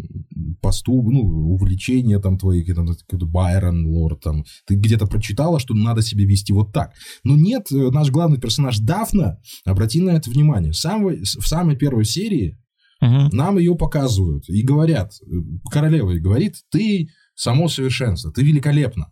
посту, 0.61 1.01
ну, 1.01 1.21
увлечения 1.21 2.19
там 2.19 2.37
твои, 2.37 2.61
какие-то 2.61 2.85
там, 2.85 2.95
какой-то 2.95 3.25
Байрон, 3.25 3.85
лорд, 3.87 4.21
там, 4.21 4.43
ты 4.67 4.75
где-то 4.75 5.05
прочитала, 5.07 5.59
что 5.59 5.73
надо 5.73 6.01
себя 6.01 6.25
вести 6.25 6.53
вот 6.53 6.71
так. 6.73 6.93
Но 7.23 7.35
нет, 7.35 7.71
э, 7.71 7.89
наш 7.91 8.09
главный 8.09 8.39
персонаж 8.39 8.79
Дафна, 8.79 9.39
обрати 9.65 10.01
на 10.01 10.11
это 10.11 10.29
внимание, 10.29 10.71
в 10.71 10.77
самой, 10.77 11.21
в 11.21 11.47
самой 11.47 11.75
первой 11.75 12.05
серии 12.05 12.57
Мгм. 13.01 13.29
нам 13.31 13.57
ее 13.57 13.75
показывают 13.75 14.49
и 14.49 14.61
говорят, 14.61 15.13
э, 15.21 15.25
королева 15.71 16.11
и 16.11 16.19
говорит, 16.19 16.55
ты 16.71 17.09
само 17.35 17.69
совершенство, 17.69 18.31
ты 18.31 18.43
великолепна. 18.43 19.11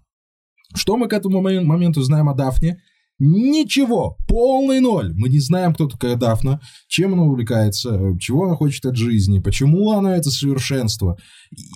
Что 0.75 0.97
мы 0.97 1.07
к 1.07 1.13
этому 1.13 1.41
момен- 1.41 1.63
моменту 1.65 2.01
знаем 2.01 2.27
о 2.27 2.33
Дафне? 2.33 2.79
Ничего, 3.19 4.17
полный 4.27 4.79
ноль. 4.79 5.11
Мы 5.15 5.29
не 5.29 5.39
знаем, 5.39 5.73
кто 5.73 5.87
такая 5.87 6.15
Дафна, 6.15 6.61
чем 6.87 7.13
она 7.13 7.23
увлекается, 7.23 8.15
чего 8.19 8.45
она 8.45 8.55
хочет 8.55 8.85
от 8.85 8.95
жизни, 8.95 9.39
почему 9.39 9.91
она 9.91 10.15
это 10.15 10.29
совершенство. 10.29 11.17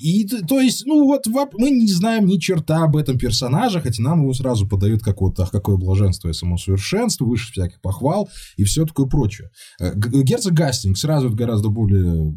И, 0.03 0.27
то 0.27 0.59
есть, 0.59 0.85
ну 0.85 1.05
вот, 1.05 1.25
мы 1.57 1.71
не 1.71 1.91
знаем 1.91 2.27
ни 2.27 2.37
черта 2.37 2.83
об 2.83 2.95
этом 2.95 3.17
персонаже, 3.17 3.81
хотя 3.81 4.03
нам 4.03 4.21
его 4.21 4.33
сразу 4.33 4.67
подают 4.67 5.01
как 5.01 5.21
вот, 5.21 5.39
ах, 5.39 5.49
какое 5.49 5.77
блаженство 5.77 6.29
и 6.29 6.33
самосовершенство, 6.33 7.25
выше 7.25 7.51
всяких 7.51 7.81
похвал 7.81 8.29
и 8.57 8.63
все 8.63 8.85
такое 8.85 9.07
прочее. 9.07 9.49
Э, 9.79 9.93
герцог 9.95 10.53
Гастинг 10.53 10.95
сразу 10.95 11.31
гораздо 11.31 11.69
более 11.69 12.35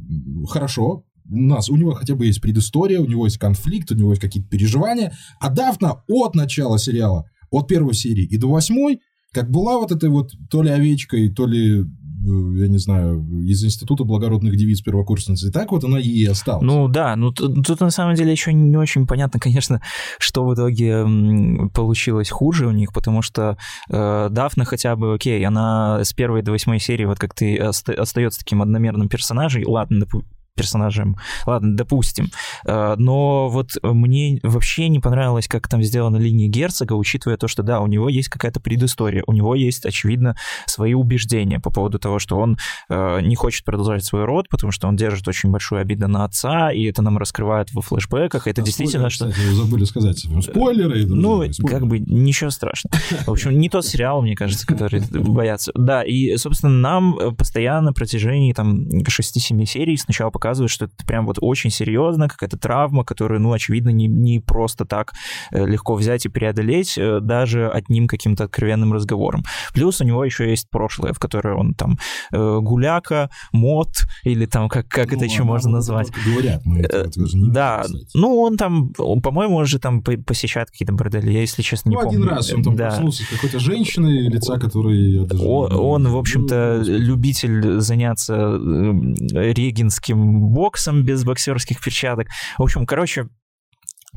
хорошо 0.48 1.04
у 1.28 1.40
нас, 1.40 1.68
у 1.68 1.76
него 1.76 1.92
хотя 1.92 2.14
бы 2.14 2.26
есть 2.26 2.40
предыстория, 2.40 3.00
у 3.00 3.06
него 3.06 3.24
есть 3.26 3.38
конфликт, 3.38 3.90
у 3.90 3.94
него 3.94 4.10
есть 4.10 4.20
какие-то 4.20 4.48
переживания, 4.48 5.12
а 5.40 5.50
Дафна 5.50 6.02
от 6.06 6.34
начала 6.34 6.78
сериала 6.78 7.28
от 7.54 7.68
первой 7.68 7.94
серии 7.94 8.24
и 8.24 8.36
до 8.36 8.50
восьмой, 8.50 9.00
как 9.32 9.50
была 9.50 9.78
вот 9.78 9.90
этой 9.92 10.08
вот 10.08 10.30
то 10.50 10.62
ли 10.62 10.70
овечкой, 10.70 11.28
то 11.30 11.46
ли 11.46 11.80
э, 11.80 11.84
я 12.22 12.68
не 12.68 12.78
знаю, 12.78 13.26
из 13.42 13.64
Института 13.64 14.04
благородных 14.04 14.56
девиц 14.56 14.80
первокурсницы. 14.80 15.48
И 15.48 15.50
так 15.50 15.72
вот 15.72 15.84
она 15.84 15.98
и 15.98 16.24
осталась. 16.24 16.62
Ну 16.62 16.88
да, 16.88 17.16
ну 17.16 17.32
тут, 17.32 17.66
тут 17.66 17.80
на 17.80 17.90
самом 17.90 18.14
деле 18.14 18.30
еще 18.30 18.52
не 18.52 18.76
очень 18.76 19.06
понятно, 19.06 19.40
конечно, 19.40 19.82
что 20.18 20.46
в 20.46 20.54
итоге 20.54 21.04
получилось 21.74 22.30
хуже 22.30 22.66
у 22.66 22.70
них, 22.70 22.92
потому 22.92 23.22
что 23.22 23.58
э, 23.90 24.28
Дафна 24.30 24.64
хотя 24.64 24.94
бы, 24.94 25.14
окей, 25.14 25.44
она 25.44 26.04
с 26.04 26.12
первой 26.12 26.42
до 26.42 26.52
восьмой 26.52 26.78
серии, 26.78 27.04
вот 27.04 27.18
как 27.18 27.34
ты, 27.34 27.56
остается 27.56 28.38
таким 28.38 28.62
одномерным 28.62 29.08
персонажем, 29.08 29.64
ладно, 29.66 30.06
персонажем. 30.54 31.16
Ладно, 31.46 31.76
допустим. 31.76 32.30
Э, 32.66 32.94
но 32.96 33.48
вот 33.48 33.70
мне 33.82 34.40
вообще 34.42 34.88
не 34.88 35.00
понравилось, 35.00 35.48
как 35.48 35.68
там 35.68 35.82
сделана 35.82 36.16
линия 36.16 36.48
герцога, 36.48 36.94
учитывая 36.94 37.36
то, 37.36 37.48
что 37.48 37.62
да, 37.62 37.80
у 37.80 37.86
него 37.86 38.08
есть 38.08 38.28
какая-то 38.28 38.60
предыстория, 38.60 39.22
у 39.26 39.32
него 39.32 39.54
есть, 39.54 39.84
очевидно, 39.84 40.36
свои 40.66 40.94
убеждения 40.94 41.60
по 41.60 41.70
поводу 41.70 41.98
того, 41.98 42.18
что 42.18 42.38
он 42.38 42.56
э, 42.88 43.20
не 43.22 43.36
хочет 43.36 43.64
продолжать 43.64 44.04
свой 44.04 44.24
род, 44.24 44.48
потому 44.48 44.70
что 44.70 44.88
он 44.88 44.96
держит 44.96 45.26
очень 45.28 45.50
большую 45.50 45.80
обиду 45.80 46.08
на 46.08 46.24
отца, 46.24 46.72
и 46.72 46.84
это 46.84 47.02
нам 47.02 47.18
раскрывает 47.18 47.72
во 47.72 47.82
флешбеках. 47.82 48.46
Это 48.46 48.62
а 48.62 48.64
действительно, 48.64 49.10
что... 49.10 49.30
Кстати, 49.30 49.46
забыли 49.52 49.84
сказать. 49.84 50.18
Спойлеры. 50.18 51.06
Ну, 51.06 51.52
спойлеры. 51.52 51.68
как 51.68 51.86
бы 51.86 51.98
ничего 51.98 52.50
страшного. 52.50 52.96
В 53.26 53.30
общем, 53.30 53.58
не 53.58 53.68
тот 53.68 53.84
сериал, 53.84 54.22
мне 54.22 54.36
кажется, 54.36 54.66
который 54.66 55.02
боятся. 55.10 55.72
Да, 55.74 56.02
и, 56.02 56.36
собственно, 56.36 56.72
нам 56.72 57.36
постоянно 57.36 57.84
на 57.84 57.92
протяжении 57.92 58.52
там 58.52 58.88
6-7 58.88 59.64
серий 59.66 59.96
сначала 59.96 60.30
показывают 60.30 60.43
показывает, 60.44 60.70
что 60.70 60.84
это 60.84 60.94
прям 61.06 61.24
вот 61.24 61.38
очень 61.40 61.70
серьезно, 61.70 62.28
какая-то 62.28 62.58
травма, 62.58 63.02
которую, 63.02 63.40
ну, 63.40 63.50
очевидно, 63.54 63.88
не, 63.88 64.08
не 64.08 64.40
просто 64.40 64.84
так 64.84 65.14
э, 65.50 65.64
легко 65.66 65.94
взять 65.94 66.26
и 66.26 66.28
преодолеть 66.28 66.98
э, 66.98 67.20
даже 67.20 67.70
одним 67.70 68.06
каким-то 68.06 68.44
откровенным 68.44 68.92
разговором. 68.92 69.42
Плюс 69.72 70.02
у 70.02 70.04
него 70.04 70.22
еще 70.22 70.50
есть 70.50 70.68
прошлое, 70.68 71.14
в 71.14 71.18
которое 71.18 71.54
он 71.54 71.72
там 71.72 71.98
э, 72.30 72.58
гуляка, 72.60 73.30
мод, 73.52 73.88
или 74.22 74.44
там 74.44 74.68
как, 74.68 74.86
как 74.86 75.12
ну, 75.12 75.16
это 75.16 75.24
еще 75.24 75.44
можно 75.44 75.70
назвать. 75.70 76.10
Говорят, 76.26 76.60
мы 76.66 76.80
это, 76.80 76.98
это 76.98 77.20
не 77.20 77.50
Да, 77.50 77.84
видим, 77.88 78.06
ну, 78.12 78.38
он 78.38 78.58
там, 78.58 78.92
по-моему, 78.92 79.56
он 79.56 79.64
же 79.64 79.78
там 79.78 80.02
посещает 80.02 80.70
какие-то 80.70 80.92
бордели, 80.92 81.32
я, 81.32 81.40
если 81.40 81.62
честно, 81.62 81.88
не 81.88 81.96
ну, 81.96 82.02
помню. 82.02 82.18
один 82.18 82.28
раз 82.28 82.52
он 82.52 82.62
там 82.62 82.76
да. 82.76 82.88
проснулся 82.88 83.22
с 83.22 83.28
какой-то 83.28 83.58
женщиной, 83.58 84.28
лица 84.28 84.58
которой... 84.58 85.24
Даже... 85.24 85.42
Он, 85.42 85.72
он, 85.72 86.08
в 86.08 86.18
общем-то, 86.18 86.82
любитель 86.84 87.80
заняться 87.80 88.60
регенским 89.32 90.33
боксом 90.40 91.04
без 91.04 91.24
боксерских 91.24 91.82
перчаток. 91.82 92.28
В 92.58 92.62
общем, 92.62 92.86
короче, 92.86 93.28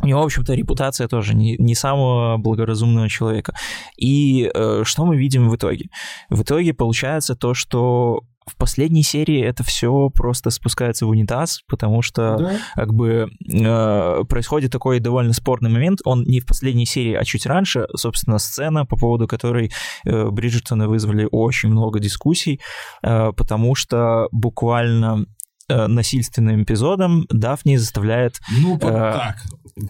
у 0.02 0.06
него, 0.06 0.22
в 0.22 0.26
общем-то, 0.26 0.54
репутация 0.54 1.08
тоже 1.08 1.34
не, 1.34 1.56
не 1.58 1.74
самого 1.74 2.38
благоразумного 2.38 3.10
человека. 3.10 3.54
И 3.98 4.50
э, 4.54 4.84
что 4.84 5.06
мы 5.06 5.18
видим 5.18 5.50
в 5.50 5.56
итоге? 5.56 5.90
В 6.30 6.44
итоге 6.44 6.74
получается 6.74 7.36
то, 7.36 7.54
что 7.54 8.22
в 8.48 8.56
последней 8.56 9.04
серии 9.04 9.42
это 9.42 9.64
все 9.64 10.10
просто 10.14 10.52
спускается 10.52 11.06
в 11.06 11.10
унитаз, 11.10 11.62
потому 11.68 12.02
что 12.02 12.38
да. 12.38 12.52
как 12.76 12.94
бы 12.94 13.30
э, 13.52 14.24
происходит 14.30 14.72
такой 14.72 15.00
довольно 15.00 15.34
спорный 15.34 15.70
момент. 15.70 16.00
Он 16.06 16.24
не 16.24 16.40
в 16.40 16.46
последней 16.46 16.86
серии, 16.86 17.14
а 17.14 17.26
чуть 17.26 17.46
раньше, 17.46 17.88
собственно, 17.96 18.38
сцена, 18.38 18.86
по 18.86 18.96
поводу 18.96 19.28
которой 19.28 19.72
э, 20.06 20.30
Бриджертоны 20.30 20.88
вызвали 20.88 21.28
очень 21.30 21.70
много 21.70 22.00
дискуссий, 22.00 22.62
э, 23.04 23.32
потому 23.36 23.76
что 23.76 24.30
буквально 24.32 25.26
Э, 25.70 25.88
насильственным 25.88 26.64
эпизодом 26.64 27.26
Дафни 27.28 27.76
заставляет... 27.76 28.40
Ну, 28.62 28.78
э, 28.78 28.80
так. 28.80 29.36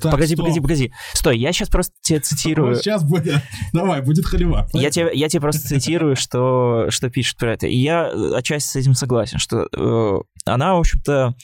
так. 0.02 0.12
Погоди, 0.12 0.34
стоп. 0.34 0.40
погоди, 0.40 0.60
погоди. 0.60 0.94
Стой, 1.14 1.38
я 1.38 1.54
сейчас 1.54 1.70
просто 1.70 1.94
тебе 2.02 2.20
цитирую... 2.20 2.76
Сейчас 2.78 3.04
будет... 3.04 3.44
Давай, 3.74 4.02
будет 4.02 4.26
халева. 4.26 4.68
Я 4.74 4.90
тебе, 4.90 5.12
я 5.14 5.30
тебе 5.30 5.42
просто 5.42 5.68
цитирую, 5.68 6.16
что, 6.16 6.88
что 6.90 7.12
пишет 7.12 7.38
про 7.38 7.54
это. 7.54 7.68
И 7.68 7.78
я 7.78 8.10
отчасти 8.34 8.70
с 8.70 8.76
этим 8.76 8.96
согласен, 8.96 9.38
что 9.38 9.68
э, 9.72 10.20
она, 10.46 10.74
в 10.74 10.80
общем-то, 10.80 11.36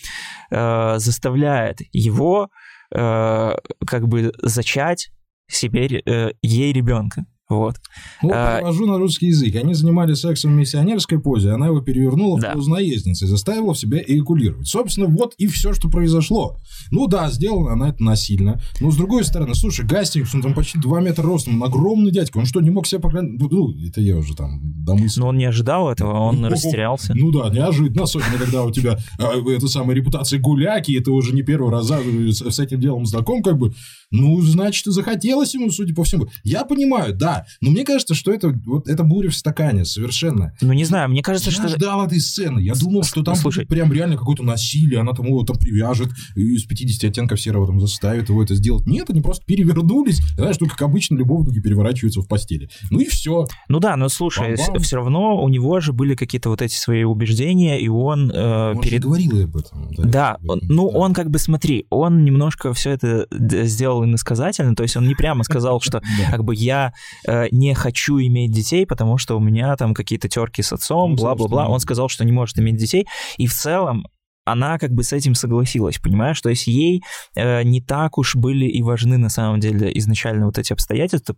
э, 0.50 0.94
заставляет 0.98 1.82
его 1.92 2.50
э, 2.92 3.56
как 3.86 4.08
бы 4.08 4.34
зачать 4.42 5.12
себе, 5.48 6.02
э, 6.08 6.32
ей 6.42 6.74
ребенка. 6.74 7.28
Вот. 7.54 7.76
Вот 8.22 8.32
а, 8.34 8.58
перевожу 8.58 8.86
на 8.86 8.98
русский 8.98 9.28
язык. 9.28 9.56
Они 9.56 9.74
занимались 9.74 10.20
сексом 10.20 10.52
в 10.52 10.56
миссионерской 10.56 11.20
позе, 11.20 11.52
она 11.52 11.68
его 11.68 11.82
перевернула 11.82 12.40
да. 12.40 12.52
в 12.52 12.54
позу 12.56 12.72
наездницы 12.72 13.28
заставила 13.28 13.76
себя 13.76 14.00
эякулировать. 14.06 14.68
Собственно, 14.68 15.08
вот 15.08 15.34
и 15.38 15.48
все, 15.48 15.74
что 15.74 15.90
произошло. 15.90 16.58
Ну 16.92 17.08
да, 17.08 17.30
сделано 17.30 17.74
она 17.74 17.90
это 17.90 18.04
насильно. 18.04 18.62
Но 18.80 18.92
с 18.92 18.96
другой 18.96 19.24
стороны, 19.24 19.56
слушай, 19.56 19.86
Гастингс, 19.86 20.34
он 20.36 20.42
там 20.42 20.54
почти 20.54 20.80
2 20.80 21.02
метра 21.02 21.24
ростом, 21.24 21.56
он 21.56 21.64
огромный 21.64 22.12
дядька, 22.12 22.38
он 22.38 22.46
что, 22.46 22.62
не 22.62 22.70
мог 22.70 22.88
себя 22.88 23.02
поклонить? 23.02 23.40
Ну, 23.40 23.50
ну, 23.50 23.88
это 23.88 24.02
я 24.02 24.18
уже 24.18 24.36
там 24.36 24.60
домыслил. 24.86 25.24
Но 25.24 25.30
он 25.30 25.38
не 25.38 25.46
ожидал 25.46 25.90
этого, 25.90 26.14
он 26.20 26.42
ну, 26.42 26.50
растерялся. 26.50 27.14
Ну 27.16 27.32
да, 27.32 27.50
неожиданно, 27.50 28.04
особенно 28.04 28.38
когда 28.38 28.64
у 28.64 28.72
тебя 28.72 28.98
а, 29.20 29.34
эта 29.50 29.68
самая 29.68 29.96
репутация 29.96 30.40
гуляки, 30.40 30.92
и 30.92 31.00
ты 31.00 31.12
уже 31.12 31.34
не 31.34 31.44
первый 31.44 31.72
раз 31.72 31.88
с 31.88 32.60
этим 32.60 32.80
делом 32.80 33.06
знаком, 33.06 33.42
как 33.42 33.58
бы, 33.58 33.74
ну, 34.12 34.42
значит, 34.42 34.86
захотелось 34.86 35.54
ему, 35.54 35.70
судя 35.72 35.94
по 35.94 36.04
всему. 36.04 36.28
Я 36.44 36.66
понимаю, 36.66 37.16
да, 37.16 37.43
но 37.62 37.72
мне 37.72 37.86
кажется, 37.86 38.14
что 38.14 38.32
это 38.34 38.50
вот 38.66 38.88
это 38.88 39.04
буря 39.04 39.30
в 39.30 39.36
стакане 39.36 39.86
совершенно. 39.86 40.54
Ну, 40.62 40.74
не 40.74 40.86
знаю, 40.86 41.10
мне 41.10 41.22
кажется, 41.22 41.50
я 41.50 41.56
что... 41.56 41.64
Я 41.64 41.76
ждал 41.76 42.06
этой 42.06 42.20
сцены. 42.20 42.60
Я 42.60 42.74
думал, 42.76 43.04
что 43.04 43.24
там 43.24 43.36
Слушай... 43.36 43.66
прям 43.66 43.92
реально 43.92 44.18
какое-то 44.18 44.44
насилие, 44.44 45.00
она 45.00 45.14
там 45.14 45.28
его 45.28 45.44
там 45.44 45.58
привяжет, 45.58 46.10
и 46.36 46.56
из 46.56 46.64
50 46.64 47.10
оттенков 47.10 47.40
серого 47.40 47.68
там 47.68 47.80
заставит 47.80 48.30
его 48.30 48.44
это 48.44 48.56
сделать. 48.56 48.86
Нет, 48.86 49.10
они 49.10 49.22
просто 49.22 49.46
перевернулись. 49.46 50.22
Знаешь, 50.36 50.58
ну, 50.60 50.68
как 50.68 50.82
обычно, 50.82 51.18
любовники 51.18 51.60
переворачиваются 51.60 52.22
в 52.22 52.28
постели. 52.28 52.70
Ну 52.90 53.00
и 53.00 53.06
все. 53.06 53.48
Ну 53.68 53.80
да, 53.80 53.96
но 53.96 54.10
слушай, 54.10 54.56
Бам-бам. 54.56 54.82
все 54.82 54.98
равно 54.98 55.42
у 55.42 55.50
него 55.50 55.80
же 55.80 55.94
были 55.94 56.16
какие-то 56.16 56.50
вот 56.50 56.62
эти 56.62 56.76
свои 56.76 57.04
убеждения, 57.04 57.80
и 57.80 57.88
он... 57.88 58.32
Э, 58.32 58.74
он 58.76 58.82
перед... 58.82 59.04
говорил 59.04 59.44
об 59.44 59.56
этом. 59.56 59.92
Да, 59.98 60.04
да 60.04 60.38
он, 60.48 60.60
ну 60.64 60.92
да. 60.92 60.98
он 60.98 61.14
как 61.14 61.30
бы, 61.30 61.40
смотри, 61.40 61.86
он 61.90 62.24
немножко 62.24 62.74
все 62.74 62.92
это 62.92 63.28
сделал 63.32 64.04
иносказательно, 64.04 64.76
то 64.76 64.84
есть 64.84 64.96
он 64.96 65.08
не 65.08 65.16
прямо 65.16 65.44
сказал, 65.44 65.82
что 65.82 66.02
как 66.30 66.44
бы 66.44 66.56
я 66.56 66.94
э, 67.27 67.48
не 67.51 67.74
хочу 67.74 68.20
иметь 68.20 68.51
детей, 68.51 68.86
потому 68.86 69.18
что 69.18 69.38
у 69.38 69.39
меня 69.39 69.75
там 69.75 69.94
какие-то 69.94 70.30
терки 70.30 70.62
с 70.62 70.74
отцом, 70.74 71.15
бла-бла-бла. 71.15 71.68
Он 71.68 71.80
сказал, 71.80 72.10
что 72.10 72.25
не 72.25 72.32
может 72.32 72.60
иметь 72.60 72.77
детей. 72.77 73.08
И 73.38 73.48
в 73.48 73.53
целом 73.53 74.06
она 74.46 74.77
как 74.77 74.92
бы 74.92 75.03
с 75.03 75.13
этим 75.13 75.36
согласилась, 75.36 76.00
понимаешь? 76.00 76.42
То 76.42 76.50
есть 76.50 76.68
ей 76.68 77.01
э, 77.36 77.63
не 77.63 77.82
так 77.82 78.18
уж 78.18 78.36
были 78.36 78.65
и 78.65 78.82
важны 78.82 79.18
на 79.18 79.30
самом 79.30 79.60
деле 79.60 79.92
изначально 79.98 80.46
вот 80.46 80.58
эти 80.58 80.74
обстоятельства, 80.74 81.36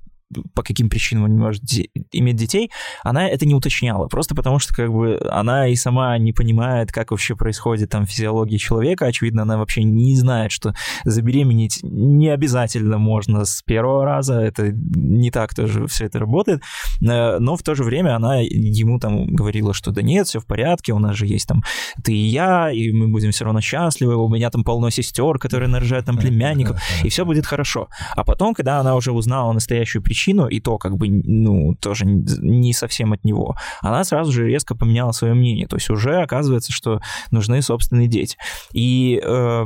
по 0.53 0.63
каким 0.63 0.89
причинам 0.89 1.25
он 1.25 1.31
не 1.31 1.37
может 1.37 1.63
иметь 2.11 2.35
детей, 2.35 2.71
она 3.03 3.27
это 3.27 3.45
не 3.45 3.53
уточняла, 3.53 4.07
просто 4.07 4.35
потому 4.35 4.59
что 4.59 4.73
как 4.73 4.91
бы 4.91 5.19
она 5.29 5.67
и 5.67 5.75
сама 5.75 6.17
не 6.17 6.33
понимает, 6.33 6.91
как 6.91 7.11
вообще 7.11 7.35
происходит 7.35 7.91
там 7.91 8.05
физиология 8.05 8.57
человека, 8.57 9.05
очевидно, 9.05 9.43
она 9.43 9.57
вообще 9.57 9.83
не 9.83 10.15
знает, 10.15 10.51
что 10.51 10.73
забеременеть 11.03 11.79
не 11.83 12.29
обязательно 12.29 12.97
можно 12.97 13.45
с 13.45 13.61
первого 13.61 14.05
раза, 14.05 14.39
это 14.39 14.71
не 14.71 15.29
так 15.31 15.53
тоже 15.53 15.85
все 15.87 16.05
это 16.05 16.19
работает, 16.19 16.61
э, 17.01 17.37
но 17.39 17.55
в 17.55 17.63
то 17.63 17.75
же 17.75 17.83
время 17.83 18.15
она 18.15 18.39
ему 18.39 18.99
там 18.99 19.27
говорила, 19.27 19.73
что 19.73 19.91
да 19.91 20.01
нет, 20.01 20.27
все 20.27 20.39
в 20.39 20.45
порядке, 20.45 20.93
у 20.93 20.99
нас 20.99 21.15
же 21.15 21.27
есть 21.27 21.47
там 21.47 21.63
ты 22.03 22.13
и 22.13 22.25
я, 22.27 22.71
и 22.71 22.91
мы 22.91 23.07
будем 23.09 23.31
все 23.31 23.45
равно 23.45 23.61
счастливы, 23.61 24.15
у 24.15 24.27
меня 24.27 24.49
там 24.49 24.63
полно 24.63 24.89
сестер, 24.89 25.37
которые 25.37 25.69
нарожают 25.69 26.07
там 26.07 26.17
племянников, 26.17 26.81
и 27.03 27.09
все 27.09 27.25
будет 27.25 27.45
хорошо. 27.45 27.89
А 28.15 28.23
потом, 28.23 28.53
когда 28.53 28.79
она 28.79 28.95
уже 28.95 29.11
узнала 29.11 29.53
настоящую 29.53 30.01
причину, 30.01 30.14
причину, 30.15 30.47
и 30.47 30.59
то 30.59 30.77
как 30.77 30.97
бы, 30.97 31.09
ну, 31.09 31.75
тоже 31.75 32.05
не 32.05 32.73
совсем 32.73 33.13
от 33.13 33.23
него, 33.25 33.55
она 33.81 34.03
сразу 34.03 34.31
же 34.31 34.47
резко 34.47 34.75
поменяла 34.75 35.11
свое 35.11 35.33
мнение. 35.33 35.67
То 35.67 35.75
есть 35.75 35.89
уже 35.89 36.21
оказывается, 36.21 36.71
что 36.71 37.01
нужны 37.31 37.61
собственные 37.61 38.07
дети. 38.07 38.37
И 38.73 39.19
э, 39.21 39.65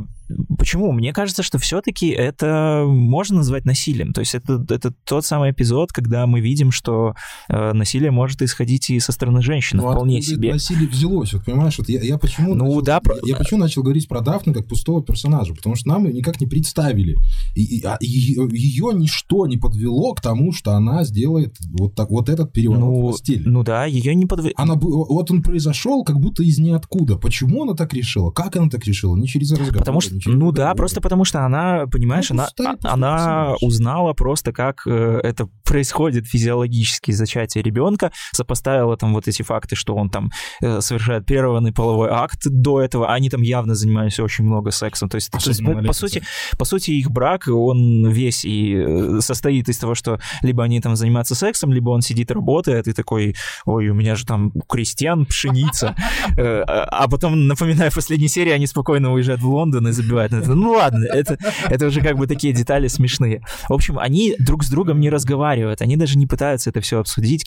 почему? 0.57 0.91
Мне 0.91 1.13
кажется, 1.13 1.43
что 1.43 1.57
все-таки 1.57 2.09
это 2.09 2.83
можно 2.87 3.37
назвать 3.37 3.65
насилием. 3.65 4.13
То 4.13 4.21
есть 4.21 4.35
это, 4.35 4.63
это 4.69 4.93
тот 5.05 5.25
самый 5.25 5.51
эпизод, 5.51 5.91
когда 5.91 6.27
мы 6.27 6.41
видим, 6.41 6.71
что 6.71 7.15
э, 7.47 7.73
насилие 7.73 8.11
может 8.11 8.41
исходить 8.41 8.89
и 8.89 8.99
со 8.99 9.11
стороны 9.11 9.41
женщины 9.41 9.81
ну, 9.81 9.91
вполне 9.91 10.21
себе. 10.21 10.53
насилие 10.53 10.87
взялось? 10.87 11.33
Вот 11.33 11.45
понимаешь, 11.45 11.77
вот 11.77 11.89
я, 11.89 12.01
я 12.01 12.17
почему... 12.17 12.55
Ну 12.55 12.65
начал, 12.65 12.81
да. 12.81 13.01
Я, 13.23 13.33
я 13.33 13.35
почему 13.35 13.59
начал 13.59 13.83
говорить 13.83 14.07
про 14.07 14.21
Дафну 14.21 14.53
как 14.53 14.67
пустого 14.67 15.03
персонажа? 15.03 15.53
Потому 15.53 15.75
что 15.75 15.89
нам 15.89 16.05
ее 16.05 16.13
никак 16.13 16.39
не 16.39 16.47
представили. 16.47 17.17
И, 17.55 17.77
и, 17.77 17.83
а 17.83 17.97
ее, 18.01 18.47
ее 18.51 18.91
ничто 18.93 19.47
не 19.47 19.57
подвело 19.57 20.13
к 20.13 20.21
тому, 20.21 20.51
что 20.51 20.73
она 20.73 21.03
сделает 21.03 21.55
вот, 21.71 21.95
так, 21.95 22.09
вот 22.09 22.29
этот 22.29 22.53
переворот 22.53 22.81
ну, 22.81 23.07
в 23.07 23.11
постели. 23.11 23.43
Ну 23.45 23.63
да, 23.63 23.85
ее 23.85 24.15
не 24.15 24.25
подвело. 24.25 24.53
Она, 24.57 24.75
вот 24.75 25.31
он 25.31 25.41
произошел 25.41 26.03
как 26.03 26.19
будто 26.19 26.43
из 26.43 26.59
ниоткуда. 26.59 27.17
Почему 27.17 27.63
она 27.63 27.73
так 27.73 27.93
решила? 27.93 28.31
Как 28.31 28.55
она 28.55 28.69
так 28.69 28.85
решила? 28.85 29.15
Не 29.15 29.27
через 29.27 29.51
разговор. 29.51 29.77
Потому 29.77 30.01
что, 30.01 30.18
ну 30.25 30.51
да, 30.51 30.73
просто 30.75 31.01
потому 31.01 31.25
что 31.25 31.45
она, 31.45 31.85
понимаешь, 31.87 32.29
ну, 32.29 32.43
она, 32.57 32.77
а, 32.83 32.93
она 32.93 33.55
узнала 33.61 34.13
просто, 34.13 34.51
как 34.51 34.83
э, 34.85 35.19
это 35.23 35.47
происходит 35.63 36.25
физиологически 36.27 37.11
зачатие 37.11 37.63
ребенка, 37.63 38.11
сопоставила 38.31 38.97
там 38.97 39.13
вот 39.13 39.27
эти 39.27 39.43
факты, 39.43 39.75
что 39.75 39.95
он 39.95 40.09
там 40.09 40.31
э, 40.61 40.81
совершает 40.81 41.25
прерванный 41.25 41.71
половой 41.71 42.09
акт 42.09 42.39
до 42.45 42.81
этого, 42.81 43.13
они 43.13 43.29
там 43.29 43.41
явно 43.41 43.75
занимались 43.75 44.19
очень 44.19 44.45
много 44.45 44.71
сексом. 44.71 45.09
То 45.09 45.15
есть, 45.15 45.31
то 45.31 45.37
есть 45.45 45.63
по, 45.63 45.73
по 45.73 45.93
сути, 45.93 46.23
по 46.57 46.65
сути, 46.65 46.91
их 46.91 47.11
брак, 47.11 47.47
он 47.47 48.07
весь 48.09 48.45
и 48.45 48.75
э, 48.75 49.19
состоит 49.21 49.69
из 49.69 49.77
того, 49.77 49.95
что 49.95 50.19
либо 50.41 50.63
они 50.63 50.81
там 50.81 50.95
занимаются 50.95 51.35
сексом, 51.35 51.71
либо 51.71 51.91
он 51.91 52.01
сидит, 52.01 52.31
работает, 52.31 52.87
и 52.87 52.93
такой, 52.93 53.35
ой, 53.65 53.89
у 53.89 53.93
меня 53.93 54.15
же 54.15 54.25
там 54.25 54.51
у 54.53 54.61
крестьян 54.61 55.25
пшеница. 55.25 55.95
А, 56.39 56.83
а 56.83 57.07
потом, 57.07 57.47
напоминаю, 57.47 57.91
в 57.91 57.95
последней 57.95 58.27
серии 58.27 58.51
они 58.51 58.67
спокойно 58.67 59.13
уезжают 59.13 59.41
в 59.41 59.49
Лондон 59.49 59.87
и 59.87 59.91
это. 60.17 60.37
Ну 60.55 60.71
ладно, 60.71 61.05
это, 61.05 61.37
это 61.69 61.87
уже 61.87 62.01
как 62.01 62.17
бы 62.17 62.27
такие 62.27 62.53
детали 62.53 62.87
смешные. 62.87 63.41
В 63.67 63.73
общем, 63.73 63.99
они 63.99 64.35
друг 64.39 64.63
с 64.63 64.69
другом 64.69 64.99
не 64.99 65.09
разговаривают, 65.09 65.81
они 65.81 65.95
даже 65.95 66.17
не 66.17 66.27
пытаются 66.27 66.69
это 66.69 66.81
все 66.81 66.99
обсудить. 66.99 67.45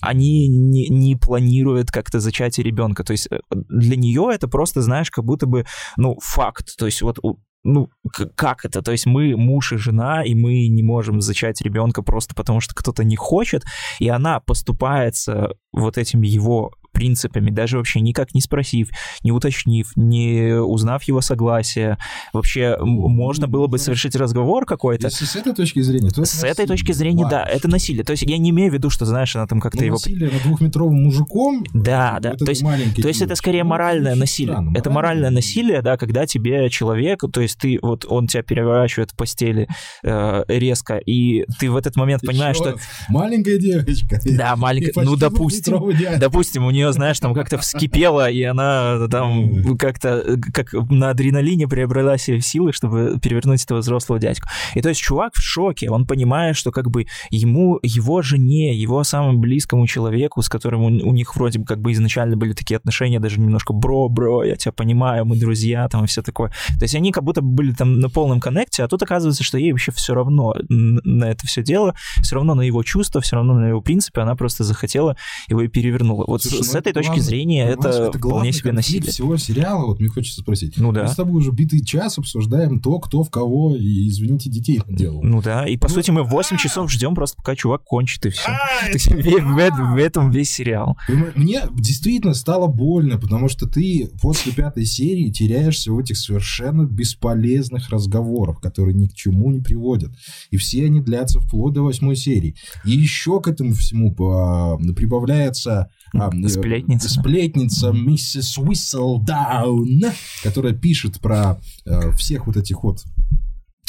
Они 0.00 0.48
не, 0.48 0.88
не 0.88 1.16
планируют 1.16 1.90
как-то 1.90 2.20
зачатие 2.20 2.64
ребенка. 2.64 3.04
То 3.04 3.12
есть 3.12 3.28
э, 3.30 3.38
для 3.50 3.96
нее 3.96 4.30
это 4.32 4.48
просто, 4.48 4.82
знаешь, 4.82 5.10
как 5.10 5.24
будто 5.24 5.46
бы, 5.46 5.64
ну, 5.96 6.18
факт. 6.20 6.76
То 6.76 6.86
есть 6.86 7.02
вот 7.02 7.18
ну, 7.64 7.88
как 8.36 8.66
это? 8.66 8.82
То 8.82 8.92
есть 8.92 9.06
мы 9.06 9.36
муж 9.36 9.72
и 9.72 9.78
жена, 9.78 10.22
и 10.22 10.34
мы 10.34 10.68
не 10.68 10.82
можем 10.82 11.22
зачать 11.22 11.62
ребенка 11.62 12.02
просто 12.02 12.34
потому, 12.34 12.60
что 12.60 12.74
кто-то 12.74 13.04
не 13.04 13.16
хочет, 13.16 13.64
и 13.98 14.08
она 14.08 14.40
поступается 14.40 15.48
вот 15.72 15.96
этим 15.96 16.20
его 16.20 16.72
принципами, 16.94 17.50
даже 17.50 17.76
вообще 17.76 18.00
никак 18.00 18.34
не 18.34 18.40
спросив, 18.40 18.88
не 19.22 19.32
уточнив, 19.32 19.90
не 19.96 20.54
узнав 20.54 21.02
его 21.04 21.20
согласия. 21.20 21.98
Вообще 22.32 22.78
можно 22.80 23.46
было 23.46 23.66
бы 23.66 23.78
совершить 23.78 24.16
разговор 24.16 24.64
какой-то. 24.64 25.08
Если 25.08 25.26
с 25.26 25.36
этой 25.36 25.52
точки 25.52 25.80
зрения, 25.82 26.08
то 26.08 26.24
С 26.24 26.42
этой 26.42 26.66
точки 26.66 26.92
зрения, 26.92 27.26
да, 27.28 27.44
это 27.44 27.68
насилие. 27.68 28.04
То 28.04 28.12
есть 28.12 28.22
я 28.22 28.38
не 28.38 28.50
имею 28.50 28.70
в 28.70 28.74
виду, 28.74 28.88
что, 28.88 29.04
знаешь, 29.04 29.34
она 29.36 29.46
там 29.46 29.60
как-то 29.60 29.80
ну, 29.80 29.84
его... 29.84 29.96
Насилие 29.96 30.30
над 30.30 30.42
двухметровым 30.42 31.02
мужиком... 31.02 31.64
Да, 31.74 32.18
да. 32.20 32.34
То 32.34 32.48
есть, 32.50 32.62
то 32.62 33.08
есть 33.08 33.20
это 33.20 33.34
скорее 33.34 33.64
моральное 33.64 34.14
насилие. 34.14 34.54
Странно, 34.54 34.78
это 34.78 34.90
моральное 34.90 35.30
насилие, 35.30 35.82
да, 35.82 35.96
когда 35.96 36.26
тебе 36.26 36.70
человек, 36.70 37.24
то 37.32 37.40
есть 37.40 37.58
ты, 37.58 37.78
вот 37.82 38.06
он 38.08 38.28
тебя 38.28 38.42
переворачивает 38.42 39.10
в 39.10 39.16
постели 39.16 39.68
э, 40.04 40.44
резко, 40.48 40.98
и 40.98 41.44
ты 41.58 41.70
в 41.70 41.76
этот 41.76 41.96
момент 41.96 42.22
понимаешь, 42.22 42.56
что... 42.56 42.76
Маленькая 43.08 43.58
девочка. 43.58 44.20
Да, 44.24 44.54
маленькая, 44.56 45.04
ну, 45.04 45.16
допустим, 45.16 45.92
допустим, 46.18 46.64
у 46.64 46.70
нее 46.70 46.83
нее, 46.84 46.92
знаешь, 46.92 47.18
там 47.20 47.34
как-то 47.34 47.58
вскипела, 47.58 48.30
и 48.30 48.42
она 48.42 49.08
там 49.08 49.76
как-то 49.76 50.38
как 50.52 50.72
на 50.72 51.10
адреналине 51.10 51.66
приобрела 51.66 52.18
себе 52.18 52.40
силы, 52.40 52.72
чтобы 52.72 53.18
перевернуть 53.20 53.64
этого 53.64 53.78
взрослого 53.78 54.18
дядьку. 54.18 54.48
И 54.74 54.82
то 54.82 54.88
есть 54.88 55.00
чувак 55.00 55.34
в 55.34 55.40
шоке, 55.40 55.90
он 55.90 56.06
понимает, 56.06 56.56
что 56.56 56.70
как 56.70 56.90
бы 56.90 57.06
ему, 57.30 57.78
его 57.82 58.22
жене, 58.22 58.74
его 58.74 59.02
самому 59.04 59.38
близкому 59.38 59.86
человеку, 59.86 60.42
с 60.42 60.48
которым 60.48 60.82
у, 60.82 60.86
у 60.86 61.12
них 61.12 61.34
вроде 61.36 61.58
бы 61.58 61.64
как 61.64 61.80
бы 61.80 61.92
изначально 61.92 62.36
были 62.36 62.52
такие 62.52 62.76
отношения, 62.76 63.20
даже 63.20 63.40
немножко 63.40 63.72
бро, 63.72 64.08
бро, 64.08 64.44
я 64.44 64.56
тебя 64.56 64.72
понимаю, 64.72 65.24
мы 65.24 65.36
друзья, 65.36 65.88
там 65.88 66.04
и 66.04 66.06
все 66.06 66.22
такое. 66.22 66.50
То 66.78 66.82
есть 66.82 66.94
они 66.94 67.12
как 67.12 67.24
будто 67.24 67.40
были 67.42 67.72
там 67.72 68.00
на 68.00 68.08
полном 68.08 68.40
коннекте, 68.40 68.84
а 68.84 68.88
тут 68.88 69.02
оказывается, 69.02 69.44
что 69.44 69.58
ей 69.58 69.72
вообще 69.72 69.92
все 69.92 70.14
равно 70.14 70.54
на 70.68 71.24
это 71.30 71.46
все 71.46 71.62
дело, 71.62 71.94
все 72.22 72.36
равно 72.36 72.54
на 72.54 72.62
его 72.62 72.82
чувства, 72.82 73.20
все 73.20 73.36
равно 73.36 73.54
на 73.54 73.68
его 73.68 73.80
принципы, 73.80 74.20
она 74.20 74.34
просто 74.36 74.64
захотела 74.64 75.16
его 75.48 75.62
и 75.62 75.68
перевернула. 75.68 76.24
Вот 76.26 76.42
Слушай, 76.42 76.64
с, 76.64 76.73
с 76.74 76.76
этой 76.76 76.92
главный, 76.92 77.08
точки 77.08 77.20
зрения 77.20 77.68
это, 77.68 77.88
это 77.88 78.18
вполне 78.18 78.52
себе 78.52 78.72
насилие. 78.72 79.10
всего 79.10 79.36
сериала, 79.36 79.86
вот 79.86 80.00
мне 80.00 80.08
хочется 80.08 80.40
спросить. 80.40 80.74
Ну 80.76 80.92
да. 80.92 81.02
Мы 81.02 81.08
с 81.08 81.16
тобой 81.16 81.40
уже 81.40 81.50
битый 81.50 81.84
час 81.84 82.18
обсуждаем 82.18 82.80
то, 82.80 82.98
кто 82.98 83.22
в 83.22 83.30
кого, 83.30 83.76
и, 83.76 84.08
извините, 84.08 84.50
детей 84.50 84.82
делал. 84.88 85.22
Ну 85.22 85.42
да, 85.42 85.66
и 85.66 85.76
по 85.76 85.88
ну, 85.88 85.94
сути 85.94 86.10
мы 86.10 86.22
8 86.22 86.56
часов 86.56 86.90
ждем 86.90 87.14
просто, 87.14 87.36
пока 87.36 87.56
чувак 87.56 87.84
кончит, 87.84 88.26
и 88.26 88.30
все. 88.30 88.50
В 89.94 89.96
этом 89.98 90.30
весь 90.30 90.50
сериал. 90.50 90.96
Мне 91.34 91.62
действительно 91.72 92.34
стало 92.34 92.66
больно, 92.66 93.18
потому 93.18 93.48
что 93.48 93.66
ты 93.68 94.10
после 94.20 94.52
пятой 94.52 94.84
серии 94.84 95.30
теряешься 95.30 95.92
в 95.92 95.98
этих 95.98 96.16
совершенно 96.16 96.84
бесполезных 96.84 97.90
разговорах, 97.90 98.60
которые 98.60 98.94
ни 98.94 99.06
к 99.06 99.14
чему 99.14 99.50
не 99.50 99.60
приводят. 99.60 100.10
И 100.50 100.56
все 100.56 100.86
они 100.86 101.00
длятся 101.00 101.40
вплоть 101.40 101.74
до 101.74 101.82
восьмой 101.82 102.16
серии. 102.16 102.56
И 102.84 102.90
еще 102.90 103.40
к 103.40 103.48
этому 103.48 103.74
всему 103.74 104.14
прибавляется 104.14 105.90
а, 106.14 106.30
сплетница. 106.64 107.08
Сплетница 107.08 107.92
миссис 107.92 108.58
Уисселдаун, 108.58 110.02
которая 110.42 110.72
пишет 110.72 111.20
про 111.20 111.60
э, 111.84 112.10
всех 112.12 112.46
вот 112.46 112.56
этих 112.56 112.82
вот 112.82 113.04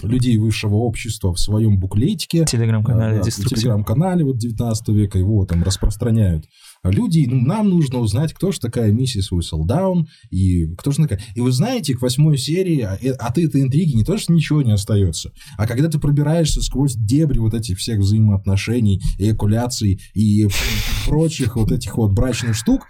людей 0.04 0.38
высшего 0.38 0.76
общества 0.76 1.34
в 1.34 1.40
своем 1.40 1.80
буклетике. 1.80 2.46
Телеграм-канале. 2.46 3.18
Да, 3.18 3.24
в 3.24 3.30
телеграм-канале 3.30 4.26
вот 4.26 4.38
19 4.38 4.90
века 4.90 5.18
его 5.18 5.46
там 5.46 5.64
распространяют. 5.64 6.46
Люди, 6.91 7.26
ну, 7.30 7.41
нам 7.41 7.69
нужно 7.69 8.00
узнать, 8.00 8.34
кто 8.34 8.52
же 8.52 8.60
такая 8.60 8.91
миссис 8.91 9.32
Уисселдаун, 9.32 10.08
и 10.30 10.67
кто 10.76 10.91
же 10.91 10.98
такая... 10.98 11.21
И 11.36 11.41
вы 11.41 11.52
знаете, 11.52 11.95
к 11.95 12.02
восьмой 12.02 12.38
серии 12.38 12.82
от 12.82 13.04
а, 13.19 13.34
а 13.36 13.39
этой 13.39 13.62
интриги 13.62 13.95
не 13.95 14.04
то, 14.04 14.17
что 14.17 14.34
ничего 14.34 14.62
не 14.62 14.71
остается, 14.71 15.32
а 15.58 15.67
когда 15.67 15.89
ты 15.89 16.00
пробираешься 16.00 16.62
сквозь 16.62 16.95
дебри 16.95 17.39
вот 17.39 17.54
этих 17.54 17.80
всех 17.80 18.00
взаимоотношений, 18.00 19.02
эякуляций 19.17 20.00
и 20.13 20.48
прочих 21.06 21.56
вот 21.56 21.71
этих 21.71 21.98
вот 21.98 22.12
брачных 22.12 22.56
штук, 22.56 22.88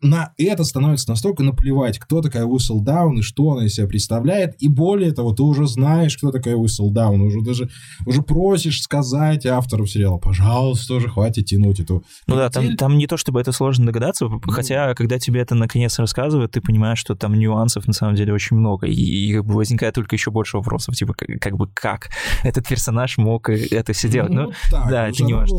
на 0.00 0.32
это 0.38 0.64
становится 0.64 1.10
настолько 1.10 1.42
наплевать, 1.42 1.98
кто 1.98 2.20
такая 2.20 2.44
Whistledown 2.44 3.18
и 3.18 3.22
что 3.22 3.52
она 3.52 3.66
из 3.66 3.74
себя 3.74 3.86
представляет. 3.86 4.54
И 4.62 4.68
более 4.68 5.12
того, 5.12 5.32
ты 5.32 5.42
уже 5.42 5.66
знаешь, 5.66 6.16
кто 6.16 6.30
такая 6.30 6.56
Whistledown. 6.56 7.20
Уже 7.20 7.40
даже 7.42 7.68
уже 8.06 8.22
просишь 8.22 8.82
сказать 8.82 9.46
автору 9.46 9.86
сериала, 9.86 10.18
пожалуйста, 10.18 10.94
уже 10.94 11.08
хватит 11.08 11.46
тянуть 11.46 11.80
эту... 11.80 12.04
Ну 12.26 12.36
да, 12.36 12.50
там, 12.50 12.76
там 12.76 12.98
не 12.98 13.06
то, 13.06 13.16
чтобы 13.16 13.40
это 13.40 13.52
сложно 13.52 13.86
догадаться, 13.86 14.26
ну, 14.26 14.40
хотя, 14.50 14.94
когда 14.94 15.18
тебе 15.18 15.40
это 15.40 15.54
наконец 15.54 15.98
рассказывают, 15.98 16.52
ты 16.52 16.60
понимаешь, 16.60 16.98
что 16.98 17.14
там 17.14 17.34
нюансов 17.34 17.86
на 17.86 17.92
самом 17.92 18.14
деле 18.14 18.32
очень 18.32 18.56
много. 18.56 18.86
И, 18.86 18.92
и 18.92 19.38
возникает 19.38 19.94
только 19.94 20.16
еще 20.16 20.30
больше 20.30 20.58
вопросов, 20.58 20.94
типа, 20.94 21.14
как, 21.14 21.28
как 21.40 21.56
бы 21.56 21.68
как 21.68 22.10
этот 22.42 22.66
персонаж 22.68 23.18
мог 23.18 23.48
это 23.48 23.92
все 23.92 24.08
делать. 24.08 24.32
Ну, 24.32 24.42
ну 24.42 24.52
так, 24.70 24.90
да, 24.90 25.08
это 25.08 25.22
не 25.24 25.34
важно. 25.34 25.58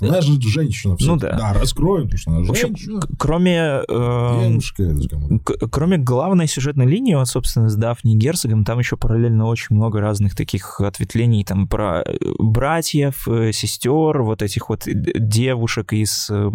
Она 0.00 0.20
же 0.20 0.40
женщина. 0.40 0.96
Ну 1.00 1.16
да. 1.16 1.36
Да, 1.36 1.52
раскроем, 1.54 2.04
потому 2.04 2.18
что 2.18 2.30
она 2.30 2.44
женщина. 2.44 2.68
В 2.68 2.72
общем, 2.72 3.16
кроме 3.18 3.43
Эм, 3.50 4.60
кроме 5.70 5.98
главной 5.98 6.46
сюжетной 6.46 6.86
линии, 6.86 7.14
вот, 7.14 7.28
собственно, 7.28 7.68
с 7.68 7.76
Дафни 7.76 8.16
Герцогом, 8.16 8.64
там 8.64 8.78
еще 8.78 8.96
параллельно 8.96 9.46
очень 9.46 9.76
много 9.76 10.00
разных 10.00 10.34
таких 10.34 10.80
ответвлений, 10.80 11.44
там 11.44 11.68
про 11.68 12.02
э, 12.02 12.16
братьев, 12.38 13.28
э, 13.28 13.52
сестер, 13.52 14.22
вот 14.22 14.42
этих 14.42 14.68
вот 14.68 14.84
девушек 14.86 15.92
из 15.92 16.28
э, 16.30 16.50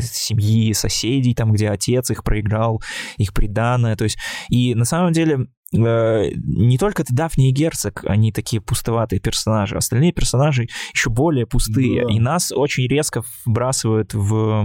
семьи, 0.00 0.72
соседей, 0.72 1.34
там, 1.34 1.52
где 1.52 1.70
отец 1.70 2.10
их 2.10 2.24
проиграл, 2.24 2.82
их 3.16 3.32
приданное, 3.32 3.96
то 3.96 4.04
есть, 4.04 4.18
и 4.48 4.74
на 4.74 4.84
самом 4.84 5.12
деле 5.12 5.48
Э, 5.48 5.57
не 5.72 6.78
только 6.78 7.02
это 7.02 7.14
Дафни 7.14 7.50
и 7.50 7.52
Герцог, 7.52 8.02
они 8.06 8.32
такие 8.32 8.62
пустоватые 8.62 9.20
персонажи, 9.20 9.76
остальные 9.76 10.12
персонажи 10.12 10.68
еще 10.94 11.10
более 11.10 11.46
пустые, 11.46 12.06
да. 12.06 12.12
и 12.12 12.18
нас 12.18 12.52
очень 12.52 12.86
резко 12.86 13.22
вбрасывают 13.44 14.14
в 14.14 14.64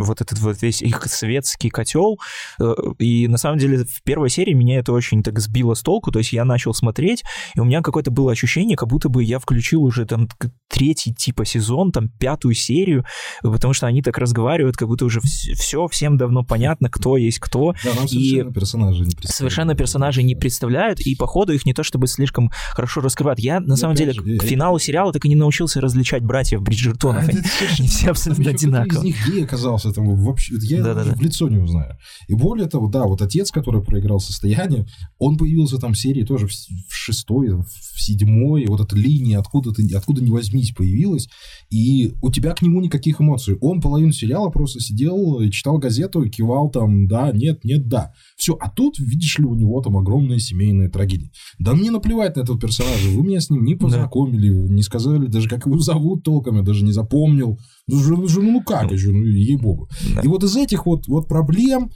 вот 0.00 0.20
этот 0.20 0.38
вот 0.38 0.62
весь 0.62 0.80
их 0.80 1.04
светский 1.06 1.70
котел, 1.70 2.18
э, 2.60 2.74
и 2.98 3.26
на 3.26 3.36
самом 3.36 3.58
деле 3.58 3.84
в 3.84 4.02
первой 4.04 4.30
серии 4.30 4.52
меня 4.52 4.78
это 4.78 4.92
очень 4.92 5.22
так 5.24 5.40
сбило 5.40 5.74
с 5.74 5.82
толку, 5.82 6.12
то 6.12 6.20
есть 6.20 6.32
я 6.32 6.44
начал 6.44 6.72
смотреть, 6.72 7.24
и 7.56 7.60
у 7.60 7.64
меня 7.64 7.82
какое-то 7.82 8.10
было 8.12 8.30
ощущение, 8.30 8.76
как 8.76 8.88
будто 8.88 9.08
бы 9.08 9.24
я 9.24 9.40
включил 9.40 9.82
уже 9.82 10.06
там 10.06 10.28
третий 10.68 11.12
типа 11.12 11.44
сезон, 11.44 11.90
там 11.90 12.08
пятую 12.08 12.54
серию, 12.54 13.04
потому 13.42 13.72
что 13.72 13.86
они 13.86 14.02
так 14.02 14.18
разговаривают, 14.18 14.76
как 14.76 14.86
будто 14.86 15.04
уже 15.04 15.20
все 15.20 15.88
всем 15.88 16.16
давно 16.16 16.44
понятно, 16.44 16.90
кто 16.90 17.16
есть 17.16 17.40
кто. 17.40 17.74
Да, 17.82 17.90
и 18.04 18.30
совершенно 18.30 18.52
персонажи 18.52 19.04
не 19.04 19.16
Совершенно 19.22 19.74
персонажи 19.74 20.22
они 20.28 20.34
представляют, 20.34 21.00
и 21.00 21.14
по 21.14 21.26
ходу 21.26 21.52
их 21.52 21.64
не 21.64 21.72
то 21.72 21.82
чтобы 21.82 22.06
слишком 22.06 22.50
хорошо 22.72 23.00
раскрывают. 23.00 23.40
Я, 23.40 23.60
на 23.60 23.76
самом 23.76 23.94
деле, 23.94 24.12
к 24.12 24.42
финалу 24.42 24.78
сериала 24.78 25.12
так 25.12 25.24
и 25.24 25.28
не 25.28 25.34
научился 25.34 25.80
различать 25.80 26.22
братьев 26.22 26.62
Бриджертонов. 26.62 27.28
Они 27.28 27.40
все 27.88 28.10
абсолютно 28.10 28.50
одинаковые. 28.50 28.98
из 28.98 29.04
них 29.04 29.26
гей 29.26 29.44
оказался, 29.44 29.92
там 29.92 30.14
вообще, 30.14 30.54
я 30.60 30.82
в 30.82 31.20
лицо 31.20 31.48
не 31.48 31.58
узнаю. 31.58 31.96
И 32.28 32.34
более 32.34 32.68
того, 32.68 32.88
да, 32.88 33.04
вот 33.04 33.22
отец, 33.22 33.50
который 33.50 33.82
проиграл 33.82 34.20
состояние, 34.20 34.86
он 35.18 35.36
появился 35.36 35.78
там 35.78 35.94
в 35.94 35.98
серии 35.98 36.24
тоже 36.24 36.46
в 36.46 36.94
шестой, 36.94 37.48
в 37.50 38.00
седьмой, 38.00 38.66
вот 38.66 38.80
эта 38.80 38.96
линия 38.96 39.38
откуда 39.38 39.72
ты, 39.72 39.88
откуда 39.94 40.22
не 40.22 40.30
возьмись 40.30 40.72
появилась, 40.72 41.28
и 41.70 42.14
у 42.22 42.30
тебя 42.30 42.54
к 42.54 42.62
нему 42.62 42.80
никаких 42.80 43.20
эмоций. 43.20 43.56
Он 43.60 43.80
половину 43.80 44.12
сериала 44.12 44.50
просто 44.50 44.80
сидел 44.80 45.40
и 45.40 45.50
читал 45.50 45.78
газету, 45.78 46.28
кивал 46.28 46.70
там, 46.70 47.08
да, 47.08 47.32
нет, 47.32 47.64
нет, 47.64 47.88
да. 47.88 48.12
Все, 48.36 48.56
а 48.60 48.70
тут, 48.70 48.98
видишь 48.98 49.38
ли, 49.38 49.44
у 49.44 49.54
него 49.54 49.80
там 49.80 49.96
огромная 50.18 50.38
семейная 50.38 50.88
трагедия. 50.88 51.30
Да 51.58 51.74
мне 51.74 51.90
наплевать 51.90 52.36
на 52.36 52.40
этого 52.40 52.58
персонажа, 52.58 53.08
вы 53.10 53.22
меня 53.22 53.40
с 53.40 53.50
ним 53.50 53.64
не 53.64 53.74
познакомили, 53.74 54.50
да. 54.50 54.74
не 54.74 54.82
сказали 54.82 55.26
даже, 55.26 55.48
как 55.48 55.66
его 55.66 55.78
зовут 55.78 56.24
толком, 56.24 56.56
я 56.56 56.62
даже 56.62 56.84
не 56.84 56.92
запомнил. 56.92 57.58
Ну, 57.86 58.26
ну 58.26 58.62
как, 58.62 58.90
ну, 58.90 58.96
ну 59.12 59.24
ей-богу. 59.24 59.88
Да. 60.14 60.20
И 60.22 60.28
вот 60.28 60.44
из 60.44 60.56
этих 60.56 60.86
вот, 60.86 61.06
вот 61.08 61.28
проблем 61.28 61.90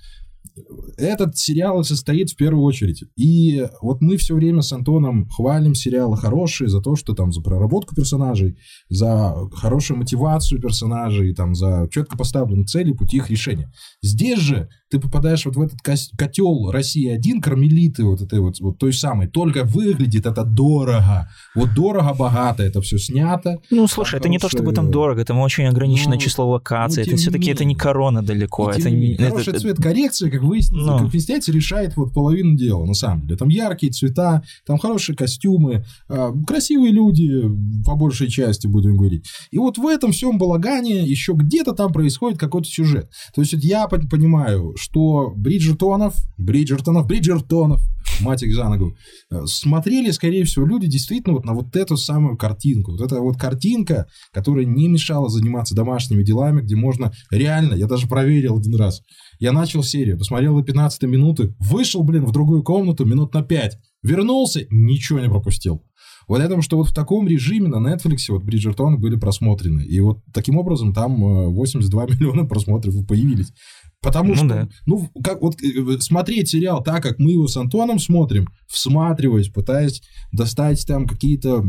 этот 0.98 1.36
сериал 1.36 1.82
состоит 1.82 2.30
в 2.30 2.36
первую 2.36 2.64
очередь. 2.64 3.04
И 3.16 3.66
вот 3.80 4.00
мы 4.00 4.16
все 4.16 4.34
время 4.34 4.60
с 4.62 4.72
Антоном 4.72 5.28
хвалим 5.28 5.74
сериалы 5.74 6.16
хорошие 6.16 6.68
за 6.68 6.80
то, 6.80 6.94
что 6.94 7.14
там 7.14 7.32
за 7.32 7.40
проработку 7.40 7.94
персонажей, 7.94 8.58
за 8.88 9.34
хорошую 9.52 9.98
мотивацию 9.98 10.60
персонажей, 10.60 11.34
там, 11.34 11.54
за 11.54 11.88
четко 11.90 12.18
поставленные 12.18 12.66
цели, 12.66 12.92
пути 12.92 13.18
их 13.18 13.30
решения. 13.30 13.72
Здесь 14.02 14.40
же 14.40 14.68
ты 14.92 15.00
попадаешь 15.00 15.46
вот 15.46 15.56
в 15.56 15.60
этот 15.62 15.80
котел 16.18 16.70
России-1, 16.70 17.40
кармелиты 17.40 18.04
вот 18.04 18.20
этой 18.20 18.40
вот, 18.40 18.60
вот 18.60 18.78
той 18.78 18.92
самой, 18.92 19.26
только 19.26 19.64
выглядит 19.64 20.26
это 20.26 20.44
дорого. 20.44 21.30
Вот 21.54 21.72
дорого-богато 21.74 22.62
это 22.62 22.82
все 22.82 22.98
снято. 22.98 23.58
Ну, 23.70 23.88
слушай, 23.88 24.20
это 24.20 24.28
не 24.28 24.38
то, 24.38 24.50
чтобы 24.50 24.74
там 24.74 24.90
дорого, 24.90 25.24
там 25.24 25.38
очень 25.38 25.64
ограниченное 25.64 26.16
ну, 26.16 26.20
число 26.20 26.46
локаций, 26.46 27.04
ну, 27.06 27.08
это 27.12 27.16
все-таки 27.16 27.50
это 27.50 27.64
не 27.64 27.74
корона 27.74 28.22
далеко. 28.22 28.70
Это 28.70 28.90
не, 28.90 29.16
хороший 29.16 29.50
это, 29.50 29.60
цвет 29.60 29.78
коррекции, 29.78 30.28
как 30.28 30.42
выяснится, 30.42 30.86
ну. 30.86 30.98
как 30.98 31.10
выясняется, 31.10 31.52
решает 31.52 31.96
вот 31.96 32.12
половину 32.12 32.54
дела, 32.54 32.84
на 32.84 32.92
самом 32.92 33.22
деле. 33.22 33.38
Там 33.38 33.48
яркие 33.48 33.92
цвета, 33.92 34.42
там 34.66 34.76
хорошие 34.76 35.16
костюмы, 35.16 35.86
а, 36.10 36.32
красивые 36.46 36.92
люди, 36.92 37.44
по 37.86 37.96
большей 37.96 38.28
части, 38.28 38.66
будем 38.66 38.98
говорить. 38.98 39.24
И 39.50 39.56
вот 39.56 39.78
в 39.78 39.86
этом 39.86 40.12
всем 40.12 40.36
балагане 40.36 41.02
еще 41.02 41.32
где-то 41.32 41.72
там 41.72 41.94
происходит 41.94 42.38
какой-то 42.38 42.68
сюжет. 42.68 43.10
То 43.34 43.40
есть 43.40 43.54
я 43.54 43.88
понимаю, 43.88 44.74
что 44.82 45.32
Бриджертонов, 45.36 46.16
Бриджертонов, 46.36 47.06
Бриджертонов, 47.06 47.80
мать 48.20 48.42
их 48.42 48.54
за 48.54 48.68
ногу, 48.68 48.96
э, 49.30 49.46
смотрели, 49.46 50.10
скорее 50.10 50.44
всего, 50.44 50.66
люди 50.66 50.88
действительно 50.88 51.34
вот 51.34 51.44
на 51.44 51.54
вот 51.54 51.76
эту 51.76 51.96
самую 51.96 52.36
картинку. 52.36 52.92
Вот 52.92 53.00
эта 53.00 53.20
вот 53.20 53.38
картинка, 53.38 54.06
которая 54.32 54.64
не 54.64 54.88
мешала 54.88 55.28
заниматься 55.28 55.76
домашними 55.76 56.24
делами, 56.24 56.62
где 56.62 56.74
можно 56.74 57.12
реально, 57.30 57.74
я 57.74 57.86
даже 57.86 58.08
проверил 58.08 58.58
один 58.58 58.74
раз, 58.74 59.02
я 59.38 59.52
начал 59.52 59.84
серию, 59.84 60.18
посмотрел 60.18 60.56
до 60.56 60.64
15 60.64 61.02
минуты, 61.04 61.54
вышел, 61.60 62.02
блин, 62.02 62.26
в 62.26 62.32
другую 62.32 62.64
комнату 62.64 63.04
минут 63.04 63.32
на 63.34 63.42
5, 63.42 63.78
вернулся, 64.02 64.66
ничего 64.68 65.20
не 65.20 65.28
пропустил. 65.28 65.82
Вот 66.28 66.40
я 66.40 66.46
думаю, 66.46 66.62
что 66.62 66.76
вот 66.76 66.88
в 66.88 66.94
таком 66.94 67.26
режиме 67.26 67.68
на 67.68 67.76
Netflix 67.76 68.18
вот 68.28 68.42
Бриджертоны 68.42 68.96
были 68.96 69.16
просмотрены. 69.16 69.82
И 69.82 70.00
вот 70.00 70.20
таким 70.32 70.56
образом 70.56 70.92
там 70.92 71.16
82 71.16 72.04
э, 72.04 72.06
миллиона 72.10 72.44
просмотров 72.44 72.94
появились. 73.06 73.52
Потому 74.02 74.30
ну, 74.30 74.36
что, 74.36 74.48
да. 74.48 74.68
ну, 74.84 75.08
как 75.22 75.40
вот 75.40 75.54
э, 75.62 76.00
смотреть 76.00 76.48
сериал 76.48 76.82
так, 76.82 77.02
как 77.02 77.18
мы 77.20 77.30
его 77.30 77.46
с 77.46 77.56
Антоном 77.56 78.00
смотрим, 78.00 78.48
всматриваясь, 78.66 79.48
пытаясь 79.48 80.02
достать 80.32 80.84
там 80.86 81.06
какие-то 81.06 81.64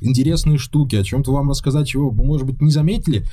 интересные 0.00 0.58
штуки, 0.58 0.96
о 0.96 1.04
чем-то 1.04 1.30
вам 1.32 1.50
рассказать, 1.50 1.86
чего 1.86 2.10
вы, 2.10 2.24
может 2.24 2.46
быть, 2.46 2.60
не 2.60 2.70
заметили, 2.70 3.24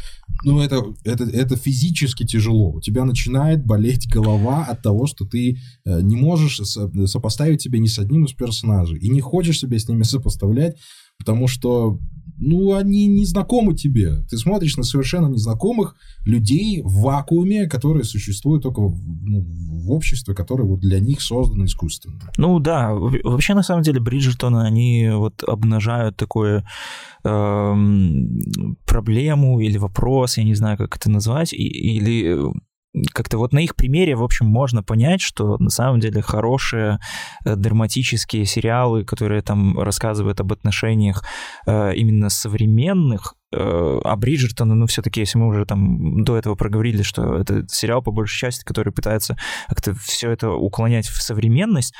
но 0.43 0.63
это, 0.63 0.83
это, 1.03 1.23
это 1.23 1.55
физически 1.55 2.25
тяжело. 2.25 2.71
У 2.73 2.81
тебя 2.81 3.05
начинает 3.05 3.65
болеть 3.65 4.07
голова 4.11 4.65
от 4.65 4.81
того, 4.81 5.07
что 5.07 5.25
ты 5.25 5.57
э, 5.85 6.01
не 6.01 6.15
можешь 6.15 6.61
сопоставить 7.05 7.61
себя 7.61 7.79
ни 7.79 7.87
с 7.87 7.99
одним 7.99 8.25
из 8.25 8.33
персонажей, 8.33 8.99
и 8.99 9.09
не 9.09 9.21
хочешь 9.21 9.59
себя 9.59 9.79
с 9.79 9.87
ними 9.87 10.03
сопоставлять, 10.03 10.77
потому 11.17 11.47
что 11.47 11.99
ну, 12.39 12.73
они 12.73 13.07
не 13.07 13.25
знакомы 13.25 13.75
тебе. 13.75 14.23
Ты 14.29 14.37
смотришь 14.37 14.77
на 14.77 14.83
совершенно 14.83 15.27
незнакомых 15.27 15.95
людей 16.25 16.81
в 16.83 17.01
вакууме, 17.01 17.67
которые 17.67 18.03
существуют 18.03 18.63
только 18.63 18.81
в, 18.81 18.97
ну, 19.23 19.41
в 19.41 19.91
обществе, 19.91 20.33
которое 20.33 20.63
вот 20.63 20.79
для 20.79 20.99
них 20.99 21.21
создано 21.21 21.65
искусственно. 21.65 22.19
Ну 22.37 22.59
да, 22.59 22.93
вообще 22.93 23.53
на 23.53 23.63
самом 23.63 23.83
деле 23.83 23.99
Бриджертоны, 23.99 24.65
они 24.65 25.09
вот 25.11 25.43
обнажают 25.43 26.15
такое 26.15 26.65
э, 27.23 27.73
проблему 28.85 29.59
или 29.59 29.77
вопрос, 29.77 30.37
я 30.37 30.43
не 30.43 30.55
знаю, 30.55 30.77
как 30.77 30.95
это 30.95 31.09
назвать, 31.09 31.53
или 31.53 32.37
как-то 33.13 33.37
вот 33.37 33.53
на 33.53 33.59
их 33.59 33.75
примере, 33.75 34.15
в 34.15 34.23
общем, 34.23 34.47
можно 34.47 34.83
понять, 34.83 35.21
что 35.21 35.57
на 35.57 35.69
самом 35.69 35.99
деле 35.99 36.21
хорошие 36.21 36.99
э, 37.45 37.55
драматические 37.55 38.45
сериалы, 38.45 39.03
которые 39.05 39.41
там 39.41 39.79
рассказывают 39.79 40.39
об 40.39 40.51
отношениях 40.51 41.23
э, 41.65 41.95
именно 41.95 42.29
современных, 42.29 43.35
а 43.51 44.15
Бриджертона, 44.15 44.75
ну, 44.75 44.85
все-таки, 44.85 45.21
если 45.21 45.39
мы 45.39 45.47
уже 45.47 45.65
там 45.65 46.23
до 46.23 46.37
этого 46.37 46.55
проговорили, 46.55 47.01
что 47.01 47.35
это 47.35 47.65
сериал, 47.67 48.01
по 48.01 48.11
большей 48.11 48.37
части, 48.37 48.63
который 48.63 48.93
пытается 48.93 49.37
как-то 49.67 49.95
все 49.95 50.31
это 50.31 50.51
уклонять 50.51 51.07
в 51.07 51.21
современность, 51.21 51.93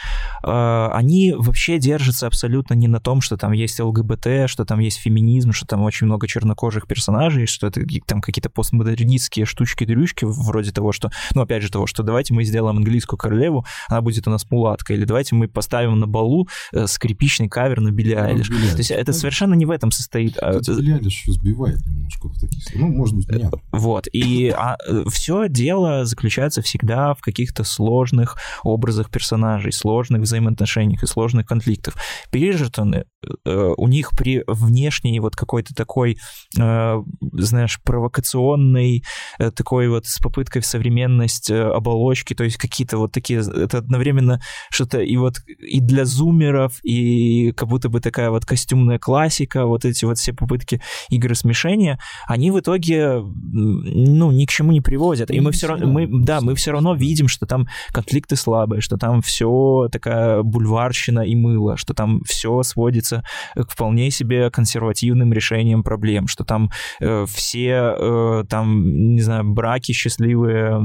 э, 0.44 0.90
они 0.92 1.34
вообще 1.36 1.80
держатся 1.80 2.28
абсолютно 2.28 2.74
не 2.76 2.88
на 2.88 3.00
том, 3.00 3.22
что 3.22 3.38
там 3.38 3.52
есть 3.52 3.80
ЛГБТ, 3.80 4.48
что 4.48 4.66
там 4.66 4.80
есть 4.80 5.00
феминизм, 5.00 5.52
что 5.52 5.66
там 5.66 5.82
очень 5.82 6.06
много 6.06 6.28
чернокожих 6.28 6.88
персонажей, 6.88 7.48
что 7.48 7.68
это 7.68 7.82
там 8.06 8.22
какие-то 8.22 8.50
постмодернистские 8.50 9.46
штучки-дрючки, 9.46 10.26
вроде 10.26 10.72
того, 10.72 10.92
что, 10.92 11.10
ну, 11.34 11.42
опять 11.42 11.64
же, 11.64 11.72
того, 11.72 11.88
что 11.88 12.04
давайте 12.04 12.34
мы 12.34 12.44
сделаем 12.44 12.78
английскую 12.78 13.18
королеву, 13.18 13.66
она 13.88 14.02
будет 14.02 14.28
у 14.28 14.32
нас 14.32 14.50
мулатка, 14.52 14.94
или 14.94 15.06
давайте 15.06 15.36
мы 15.36 15.48
поставим 15.48 16.00
на 16.00 16.08
балу 16.08 16.48
э, 16.74 16.86
скрипичный 16.88 17.50
кавер 17.50 17.82
на 17.82 17.92
Билли 17.92 18.14
Айлиш. 18.14 18.48
То 18.48 18.78
есть 18.78 18.92
это 18.92 19.14
совершенно 19.14 19.56
не 19.56 19.66
в 19.66 19.72
этом 19.72 19.92
состоит. 19.92 20.38
А 20.38 20.60
Билли 20.60 20.92
Айлиш 20.92 21.26
сбивает 21.40 21.86
немножко 21.86 22.30
в 22.30 22.40
таких 22.40 22.60
Ну, 22.76 22.88
может 22.88 23.16
быть, 23.16 23.30
нет. 23.32 23.54
Вот. 23.72 24.08
И 24.12 24.50
а, 24.50 24.78
все 25.10 25.48
дело 25.48 26.06
заключается 26.06 26.62
всегда 26.62 27.14
в 27.14 27.22
каких-то 27.22 27.64
сложных 27.64 28.38
образах 28.64 29.10
персонажей, 29.10 29.72
сложных 29.72 30.22
взаимоотношениях 30.22 31.04
и 31.04 31.08
сложных 31.08 31.48
конфликтах. 31.48 31.96
Бриджертоны, 32.32 32.96
э, 32.96 33.19
у 33.46 33.88
них 33.88 34.12
при 34.18 34.44
внешней 34.48 35.20
вот 35.20 35.36
какой-то 35.36 35.74
такой, 35.76 36.18
э, 36.58 37.04
знаешь, 37.34 37.80
провокационной, 37.84 39.04
э, 39.40 39.52
такой 39.52 39.90
вот 39.90 40.06
с 40.06 40.20
попыткой 40.20 40.62
в 40.62 40.66
современность 40.66 41.52
оболочки, 41.52 42.34
то 42.34 42.44
есть 42.44 42.58
какие-то 42.58 42.98
вот 42.98 43.12
такие, 43.12 43.40
это 43.40 43.80
одновременно 43.80 44.42
что-то 44.70 45.00
и 45.02 45.18
вот 45.18 45.36
и 45.48 45.80
для 45.82 46.06
зумеров, 46.06 46.80
и 46.84 47.52
как 47.52 47.68
будто 47.68 47.90
бы 47.90 48.00
такая 48.00 48.30
вот 48.30 48.46
костюмная 48.46 49.00
классика, 49.00 49.66
вот 49.66 49.86
эти 49.86 50.06
вот 50.06 50.18
все 50.18 50.34
попытки 50.34 50.82
игры 51.10 51.36
смешения, 51.36 52.00
они 52.28 52.52
в 52.52 52.60
итоге, 52.60 53.22
ну, 53.22 54.32
ни 54.32 54.46
к 54.46 54.50
чему 54.50 54.72
не 54.72 54.82
приводят. 54.82 55.32
И 55.32 55.40
мы 55.40 55.52
все 55.52 55.68
равно, 55.68 55.88
мы, 55.88 56.08
да, 56.08 56.42
мы 56.42 56.56
все 56.56 56.72
равно 56.72 56.96
видим, 56.96 57.28
что 57.28 57.46
там 57.46 57.68
конфликты 57.92 58.36
слабые, 58.36 58.82
что 58.82 58.98
там 58.98 59.22
все 59.22 59.90
такая 59.92 60.42
бульварщина 60.42 61.22
и 61.22 61.36
мыло, 61.36 61.78
что 61.78 61.94
там 61.94 62.22
все 62.26 62.64
сводится 62.64 63.09
к 63.56 63.72
вполне 63.72 64.12
себе 64.12 64.50
консервативным 64.50 65.34
решениям 65.34 65.84
проблем, 65.84 66.28
что 66.28 66.44
там 66.44 66.72
э, 67.00 67.26
все 67.28 67.96
э, 67.98 68.44
там, 68.50 69.14
не 69.16 69.22
знаю, 69.22 69.44
браки 69.44 69.92
счастливые 69.92 70.80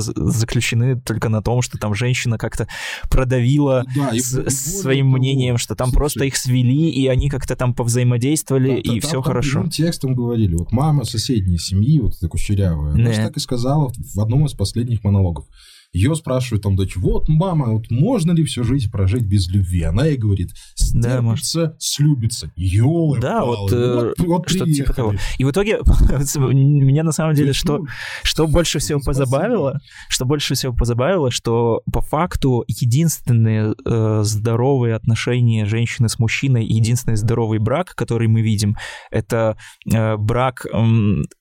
заключены 0.00 1.00
только 1.00 1.28
на 1.28 1.42
том, 1.42 1.62
что 1.62 1.78
там 1.78 1.94
женщина 1.94 2.38
как-то 2.38 2.68
продавила 3.10 3.84
да, 3.94 4.12
с, 4.12 4.38
и, 4.38 4.50
своим 4.50 5.10
мнением, 5.10 5.58
что 5.58 5.74
там 5.74 5.88
слушай, 5.88 5.98
просто 5.98 6.24
их 6.24 6.36
свели, 6.36 6.90
и 6.90 7.06
они 7.06 7.28
как-то 7.28 7.56
там 7.56 7.74
повзаимодействовали, 7.74 8.70
да, 8.70 8.76
и 8.76 8.82
там, 8.82 9.00
все 9.00 9.12
там, 9.12 9.22
хорошо. 9.22 9.64
Те, 9.64 9.84
текстом 9.84 10.14
говорили. 10.14 10.54
Вот 10.54 10.72
мама 10.72 11.04
соседней 11.04 11.58
семьи, 11.58 12.00
вот 12.00 12.16
эта 12.16 12.28
кучерявая, 12.28 12.94
она 12.94 13.12
так 13.12 13.36
и 13.36 13.40
сказала 13.40 13.92
в 14.14 14.20
одном 14.20 14.46
из 14.46 14.52
последних 14.52 15.04
монологов. 15.04 15.46
Ее 15.92 16.14
спрашивают 16.14 16.62
там 16.62 16.76
дочь, 16.76 16.96
вот, 16.96 17.28
мама, 17.28 17.72
вот 17.72 17.90
можно 17.90 18.32
ли 18.32 18.44
всю 18.44 18.62
жизнь 18.62 18.90
прожить 18.90 19.22
без 19.22 19.48
любви? 19.48 19.82
Она 19.82 20.06
ей 20.06 20.16
говорит, 20.16 20.50
стерпится, 20.74 21.66
да, 21.66 21.76
слюбится. 21.78 22.52
Ёлы 22.56 23.18
Да, 23.18 23.44
вот, 23.44 23.58
вот, 23.58 23.72
э, 23.72 24.12
вот 24.18 24.48
что 24.48 24.64
типа 24.64 24.92
того. 24.92 25.14
И 25.38 25.44
в 25.44 25.50
итоге 25.50 25.80
меня 26.52 27.02
на 27.02 27.12
самом 27.12 27.34
деле, 27.34 27.52
что, 27.52 27.84
что 28.22 28.46
больше 28.46 28.78
всего 28.78 29.00
позабавило, 29.00 29.80
что 30.08 30.24
больше 30.24 30.54
всего 30.54 30.72
позабавило, 30.72 31.30
что 31.30 31.82
по 31.92 32.00
факту 32.00 32.64
единственные 32.68 33.74
э, 33.84 34.20
здоровые 34.22 34.94
отношения 34.94 35.64
женщины 35.64 36.08
с 36.08 36.18
мужчиной, 36.18 36.64
единственный 36.64 37.16
здоровый 37.16 37.58
брак, 37.58 37.94
который 37.94 38.28
мы 38.28 38.42
видим, 38.42 38.76
это 39.10 39.56
э, 39.92 40.16
брак 40.16 40.66
э, 40.66 40.78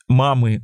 мамы 0.07 0.63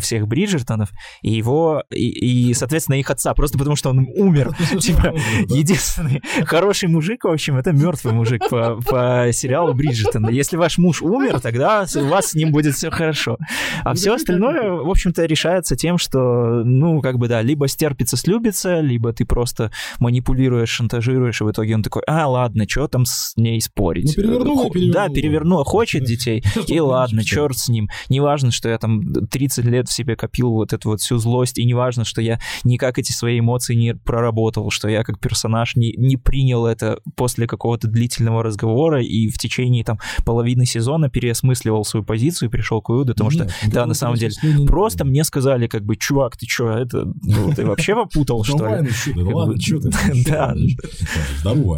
всех 0.00 0.26
Бриджертонов, 0.26 0.90
и 1.22 1.30
его, 1.30 1.84
и, 1.90 2.48
и, 2.50 2.54
соответственно, 2.54 2.96
их 2.96 3.10
отца, 3.10 3.34
просто 3.34 3.58
потому 3.58 3.76
что 3.76 3.90
он 3.90 4.06
умер. 4.14 4.54
Типа, 4.80 5.14
единственный 5.48 6.22
хороший 6.44 6.88
мужик, 6.88 7.24
в 7.24 7.28
общем, 7.28 7.56
это 7.56 7.72
мертвый 7.72 8.12
мужик 8.12 8.48
по, 8.48 8.80
по 8.82 9.28
сериалу 9.32 9.74
Бриджертона. 9.74 10.30
Если 10.30 10.56
ваш 10.56 10.78
муж 10.78 11.02
умер, 11.02 11.40
тогда 11.40 11.86
у 11.96 12.06
вас 12.06 12.28
с 12.28 12.34
ним 12.34 12.52
будет 12.52 12.74
все 12.74 12.90
хорошо. 12.90 13.38
А 13.84 13.94
все 13.94 14.14
остальное, 14.14 14.70
в 14.70 14.90
общем-то, 14.90 15.24
решается 15.24 15.76
тем, 15.76 15.98
что, 15.98 16.62
ну, 16.64 17.00
как 17.00 17.18
бы, 17.18 17.28
да, 17.28 17.42
либо 17.42 17.68
стерпится, 17.68 18.16
слюбится, 18.16 18.80
либо 18.80 19.12
ты 19.12 19.24
просто 19.24 19.70
манипулируешь, 20.00 20.70
шантажируешь, 20.70 21.40
и 21.40 21.44
в 21.44 21.50
итоге 21.50 21.74
он 21.74 21.82
такой, 21.82 22.02
а, 22.06 22.28
ладно, 22.28 22.64
что 22.68 22.88
там 22.88 23.04
с 23.04 23.34
ней 23.36 23.60
спорить? 23.60 24.14
Ну, 24.16 24.22
перевернула, 24.22 24.70
перевернула. 24.70 25.08
Да, 25.08 25.14
перевернула, 25.14 25.64
хочет 25.64 26.04
детей, 26.04 26.42
и 26.66 26.80
ладно, 26.80 27.24
черт 27.24 27.56
с 27.56 27.68
ним. 27.68 27.88
Неважно, 28.08 28.50
что 28.50 28.68
я 28.68 28.78
там 28.78 29.02
30 29.26 29.67
лет 29.68 29.88
в 29.88 29.92
себе 29.92 30.16
копил 30.16 30.50
вот 30.52 30.72
эту 30.72 30.90
вот 30.90 31.00
всю 31.00 31.18
злость, 31.18 31.58
и 31.58 31.64
неважно, 31.64 32.04
что 32.04 32.20
я 32.20 32.40
никак 32.64 32.98
эти 32.98 33.12
свои 33.12 33.40
эмоции 33.40 33.74
не 33.74 33.94
проработал, 33.94 34.70
что 34.70 34.88
я 34.88 35.04
как 35.04 35.18
персонаж 35.20 35.76
не, 35.76 35.92
не 35.92 36.16
принял 36.16 36.66
это 36.66 37.00
после 37.16 37.46
какого-то 37.46 37.88
длительного 37.88 38.42
разговора 38.42 39.02
и 39.02 39.28
в 39.28 39.38
течение 39.38 39.84
там 39.84 39.98
половины 40.24 40.66
сезона 40.66 41.08
переосмысливал 41.08 41.84
свою 41.84 42.04
позицию 42.04 42.48
и 42.48 42.52
пришел 42.52 42.80
к 42.80 42.88
выводу, 42.88 43.12
потому 43.12 43.30
Нет, 43.30 43.50
что, 43.50 43.70
да, 43.70 43.86
на 43.86 43.94
самом 43.94 44.16
деле, 44.16 44.34
просто 44.66 45.04
мне 45.04 45.24
сказали, 45.24 45.66
как 45.66 45.84
бы, 45.84 45.96
чувак, 45.96 46.36
ты 46.36 46.46
что, 46.46 46.70
это, 46.70 47.04
ну, 47.22 47.52
ты 47.54 47.66
вообще 47.66 47.94
попутал, 47.94 48.44
что 48.44 48.66
ли? 48.66 48.88
Ну 49.14 49.36
ладно, 49.36 49.60
что 49.60 49.80
ты? 49.80 49.90
Да. 50.28 50.54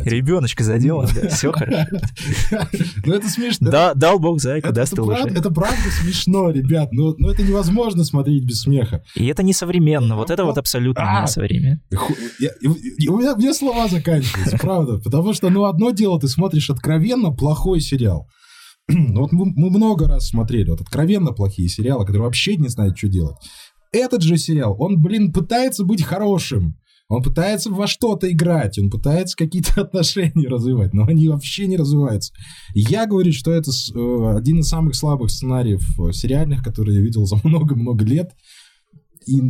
Ребеночка 0.04 0.64
задела, 0.64 1.06
все 1.06 1.52
хорошо. 1.52 1.86
Ну 3.04 3.14
это 3.14 3.28
смешно. 3.28 3.70
Да, 3.70 3.94
дал 3.94 4.18
бог 4.18 4.40
зайку, 4.40 4.72
даст 4.72 4.92
Это 4.92 5.50
правда 5.50 5.76
смешно, 6.02 6.50
ребят, 6.50 6.92
но 6.92 7.14
это 7.30 7.42
невозможно 7.42 7.79
смотреть 8.04 8.44
без 8.44 8.62
смеха. 8.62 9.02
И 9.14 9.26
это 9.26 9.42
не 9.42 9.52
современно, 9.52 10.16
вот 10.16 10.30
это 10.30 10.44
вот 10.44 10.58
абсолютно 10.58 11.02
не 11.02 11.24
а! 11.24 11.26
современно. 11.26 11.80
У 11.90 13.18
меня 13.18 13.54
слова 13.54 13.88
заканчиваются, 13.88 14.58
правда, 14.60 14.98
потому 14.98 15.32
что, 15.32 15.50
ну, 15.50 15.64
одно 15.64 15.90
дело, 15.90 16.20
ты 16.20 16.28
смотришь 16.28 16.70
откровенно 16.70 17.30
плохой 17.30 17.80
сериал. 17.80 18.28
Вот 18.88 19.32
мы, 19.32 19.46
мы 19.54 19.70
много 19.70 20.08
раз 20.08 20.28
смотрели 20.28 20.70
вот 20.70 20.80
откровенно 20.80 21.32
плохие 21.32 21.68
сериалы, 21.68 22.04
которые 22.04 22.24
вообще 22.24 22.56
не 22.56 22.68
знают, 22.68 22.98
что 22.98 23.08
делать. 23.08 23.36
Этот 23.92 24.22
же 24.22 24.36
сериал, 24.36 24.76
он, 24.78 25.00
блин, 25.00 25.32
пытается 25.32 25.84
быть 25.84 26.02
хорошим. 26.02 26.76
Он 27.10 27.22
пытается 27.22 27.70
во 27.70 27.88
что-то 27.88 28.30
играть, 28.30 28.78
он 28.78 28.88
пытается 28.88 29.36
какие-то 29.36 29.80
отношения 29.82 30.48
развивать, 30.48 30.94
но 30.94 31.04
они 31.06 31.28
вообще 31.28 31.66
не 31.66 31.76
развиваются. 31.76 32.32
Я 32.72 33.06
говорю, 33.06 33.32
что 33.32 33.50
это 33.50 33.70
э, 33.70 34.36
один 34.36 34.60
из 34.60 34.68
самых 34.68 34.94
слабых 34.94 35.30
сценариев 35.30 35.82
э, 35.98 36.12
сериальных, 36.12 36.62
которые 36.62 36.98
я 36.98 37.02
видел 37.02 37.26
за 37.26 37.36
много-много 37.44 38.04
лет. 38.04 38.30
И 39.26 39.42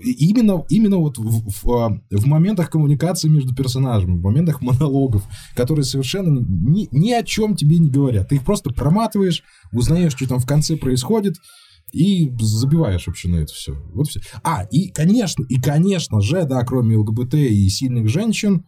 именно, 0.00 0.64
именно 0.68 0.98
вот 0.98 1.18
в, 1.18 1.50
в, 1.50 1.72
а, 1.72 2.00
в 2.10 2.26
моментах 2.26 2.70
коммуникации 2.70 3.28
между 3.28 3.52
персонажами, 3.54 4.16
в 4.16 4.22
моментах 4.22 4.62
монологов, 4.62 5.24
которые 5.56 5.84
совершенно 5.84 6.38
ни, 6.38 6.88
ни 6.92 7.10
о 7.10 7.24
чем 7.24 7.56
тебе 7.56 7.78
не 7.78 7.90
говорят. 7.90 8.28
Ты 8.28 8.36
их 8.36 8.44
просто 8.44 8.70
проматываешь, 8.70 9.42
узнаешь, 9.72 10.12
что 10.14 10.28
там 10.28 10.38
в 10.38 10.46
конце 10.46 10.76
происходит, 10.76 11.34
и 11.94 12.30
забиваешь 12.40 13.06
вообще 13.06 13.28
на 13.28 13.36
это 13.36 13.52
все. 13.52 13.74
Вот 13.94 14.08
все. 14.08 14.20
А, 14.42 14.64
и, 14.70 14.90
конечно, 14.90 15.44
и, 15.48 15.60
конечно 15.60 16.20
же, 16.20 16.44
да, 16.44 16.62
кроме 16.64 16.96
ЛГБТ 16.96 17.34
и 17.34 17.68
сильных 17.68 18.08
женщин, 18.08 18.66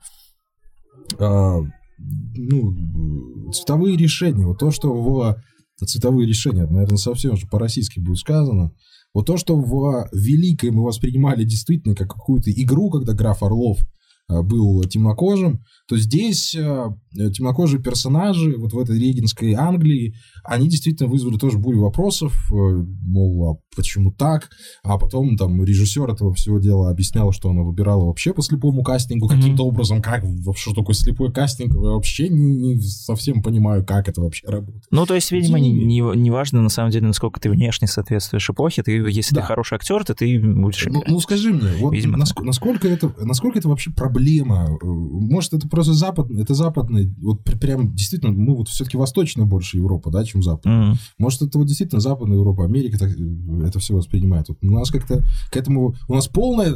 э, 1.19 1.59
ну, 1.99 3.51
цветовые 3.53 3.97
решения. 3.97 4.47
Вот 4.47 4.59
то, 4.59 4.71
что 4.71 4.93
в... 4.93 5.37
Цветовые 5.79 6.27
решения, 6.27 6.67
наверное, 6.67 6.97
совсем 6.97 7.35
уже 7.35 7.47
по-российски 7.47 8.01
будет 8.01 8.17
сказано. 8.17 8.73
Вот 9.13 9.27
то, 9.27 9.37
что 9.37 9.57
в 9.57 10.09
Великой 10.11 10.71
мы 10.71 10.83
воспринимали 10.83 11.45
действительно 11.45 11.95
как 11.95 12.09
какую-то 12.09 12.51
игру, 12.51 12.89
когда 12.89 13.13
граф 13.13 13.43
Орлов 13.43 13.81
был 14.29 14.83
темнокожим, 14.85 15.63
то 15.89 15.97
здесь 15.97 16.55
э, 16.55 16.89
темнокожие 17.13 17.81
персонажи 17.81 18.57
вот 18.59 18.73
в 18.73 18.79
этой 18.79 18.99
регенской 18.99 19.53
Англии, 19.53 20.15
они 20.45 20.69
действительно 20.69 21.09
вызвали 21.09 21.39
тоже 21.39 21.59
бурю 21.59 21.83
вопросов, 21.83 22.33
э, 22.53 22.55
мол, 22.55 23.53
а 23.53 23.77
почему 23.77 24.11
так? 24.11 24.51
А 24.83 24.99
потом 24.99 25.37
там 25.37 25.63
режиссер 25.63 26.11
этого 26.11 26.35
всего 26.35 26.59
дела 26.59 26.91
объяснял, 26.91 27.31
что 27.31 27.51
она 27.51 27.63
выбирала 27.63 28.07
вообще 28.07 28.33
по 28.33 28.43
слепому 28.43 28.83
кастингу 28.83 29.27
mm-hmm. 29.27 29.37
каким-то 29.37 29.65
образом, 29.65 30.03
как 30.03 30.25
что 30.57 30.75
такое 30.75 30.95
слепой 30.95 31.33
кастинг, 31.33 31.75
я 31.75 31.81
вообще 31.81 32.29
не, 32.29 32.75
не 32.75 32.81
совсем 32.81 33.43
понимаю, 33.43 33.85
как 33.87 34.09
это 34.09 34.21
вообще 34.21 34.49
работает. 34.49 34.85
Ну, 34.91 35.07
то 35.07 35.15
есть, 35.15 35.31
видимо, 35.31 35.61
не, 35.61 35.71
не, 35.71 36.01
не 36.01 36.31
важно 36.33 36.63
на 36.63 36.69
самом 36.69 36.91
деле, 36.91 37.07
насколько 37.07 37.39
ты 37.39 37.49
внешне 37.49 37.87
соответствуешь 37.87 38.51
эпохе, 38.51 38.83
ты, 38.83 38.93
если 38.93 39.37
да. 39.37 39.43
ты 39.43 39.47
хороший 39.47 39.77
актер, 39.77 40.05
то 40.05 40.15
ты 40.15 40.41
будешь 40.41 40.87
ну, 40.87 41.03
ну, 41.07 41.21
скажи 41.21 41.53
мне, 41.53 41.71
вот 41.79 41.93
видимо, 41.93 42.17
насколько, 42.17 42.47
насколько, 42.47 42.89
это, 42.89 43.13
насколько 43.21 43.59
это 43.59 43.69
вообще 43.69 43.91
проблема? 43.93 44.16
Э, 44.17 44.87
может, 44.87 45.53
это 45.53 45.69
просто 45.69 45.93
западный, 45.93 46.43
это 46.43 46.55
западный, 46.55 47.13
вот 47.21 47.45
прям 47.45 47.95
действительно, 47.95 48.33
мы 48.33 48.57
вот 48.57 48.69
все-таки 48.69 48.97
восточная 48.97 49.45
больше 49.45 49.77
Европа, 49.77 50.11
да, 50.11 50.25
чем 50.25 50.43
западная. 50.43 50.93
Mm-hmm. 50.93 50.99
Может, 51.19 51.43
это 51.43 51.59
вот 51.59 51.67
действительно 51.67 52.01
западная 52.01 52.37
Европа, 52.37 52.65
Америка 52.65 52.99
так, 52.99 53.11
э, 53.11 53.67
это 53.67 53.79
все 53.79 53.95
воспринимает. 53.95 54.49
Вот 54.49 54.59
у 54.63 54.71
нас 54.71 54.91
как-то 54.91 55.23
к 55.51 55.57
этому, 55.57 55.95
у 56.09 56.15
нас 56.15 56.29
полное, 56.29 56.75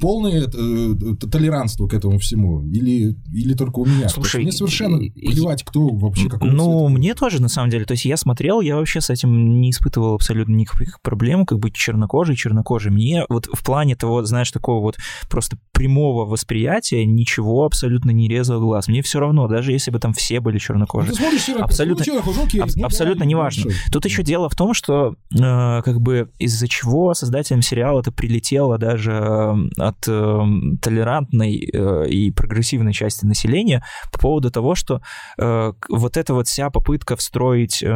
полное 0.00 0.46
э, 0.46 0.94
толерантство 1.30 1.86
к 1.86 1.94
этому 1.94 2.18
всему, 2.18 2.62
или, 2.62 3.16
или 3.32 3.54
только 3.54 3.78
у 3.80 3.86
меня? 3.86 4.08
Слушай, 4.08 4.42
мне 4.42 4.52
совершенно 4.52 5.00
и, 5.00 5.10
плевать, 5.10 5.62
кто 5.62 5.88
вообще 5.88 6.28
какой 6.28 6.50
Ну, 6.50 6.86
цвета. 6.86 6.98
мне 6.98 7.14
тоже, 7.14 7.40
на 7.40 7.48
самом 7.48 7.70
деле, 7.70 7.84
то 7.84 7.92
есть 7.92 8.04
я 8.04 8.16
смотрел, 8.16 8.60
я 8.60 8.76
вообще 8.76 9.00
с 9.00 9.10
этим 9.10 9.60
не 9.60 9.70
испытывал 9.70 10.14
абсолютно 10.14 10.54
никаких 10.54 11.00
проблем, 11.00 11.46
как 11.46 11.58
быть 11.58 11.74
чернокожий, 11.74 12.36
чернокожий. 12.36 12.90
Мне 12.90 13.24
вот 13.28 13.48
в 13.52 13.62
плане 13.64 13.96
того, 13.96 14.24
знаешь, 14.24 14.50
такого 14.50 14.80
вот 14.80 14.96
просто 15.28 15.56
прямого 15.72 16.24
восприятия 16.24 16.63
ничего 17.04 17.64
абсолютно 17.64 18.10
не 18.10 18.28
резало 18.28 18.60
глаз. 18.60 18.88
Мне 18.88 19.02
все 19.02 19.20
равно, 19.20 19.48
даже 19.48 19.72
если 19.72 19.90
бы 19.90 19.98
там 19.98 20.12
все 20.12 20.40
были 20.40 20.58
чернокожие. 20.58 21.10
Ну, 21.10 21.16
смотришь, 21.16 21.48
абсолютно, 21.48 22.04
ну, 22.06 22.44
окей, 22.44 22.60
аб- 22.60 22.70
ну, 22.76 22.86
абсолютно 22.86 23.24
неважно. 23.24 23.70
Тут 23.92 24.04
еще 24.04 24.22
дело 24.22 24.48
в 24.48 24.54
том, 24.54 24.74
что 24.74 25.14
э, 25.34 25.82
как 25.82 26.00
бы 26.00 26.30
из-за 26.38 26.68
чего 26.68 27.14
создателям 27.14 27.62
сериала 27.62 28.00
это 28.00 28.12
прилетело 28.12 28.78
даже 28.78 29.12
э, 29.12 29.54
от 29.78 30.08
э, 30.08 30.40
толерантной 30.80 31.70
э, 31.72 32.08
и 32.08 32.30
прогрессивной 32.30 32.92
части 32.92 33.24
населения 33.24 33.84
по 34.12 34.18
поводу 34.18 34.50
того, 34.50 34.74
что 34.74 35.00
э, 35.38 35.72
вот 35.88 36.16
эта 36.16 36.34
вот 36.34 36.48
вся 36.48 36.70
попытка 36.70 37.16
встроить 37.16 37.82
э, 37.82 37.86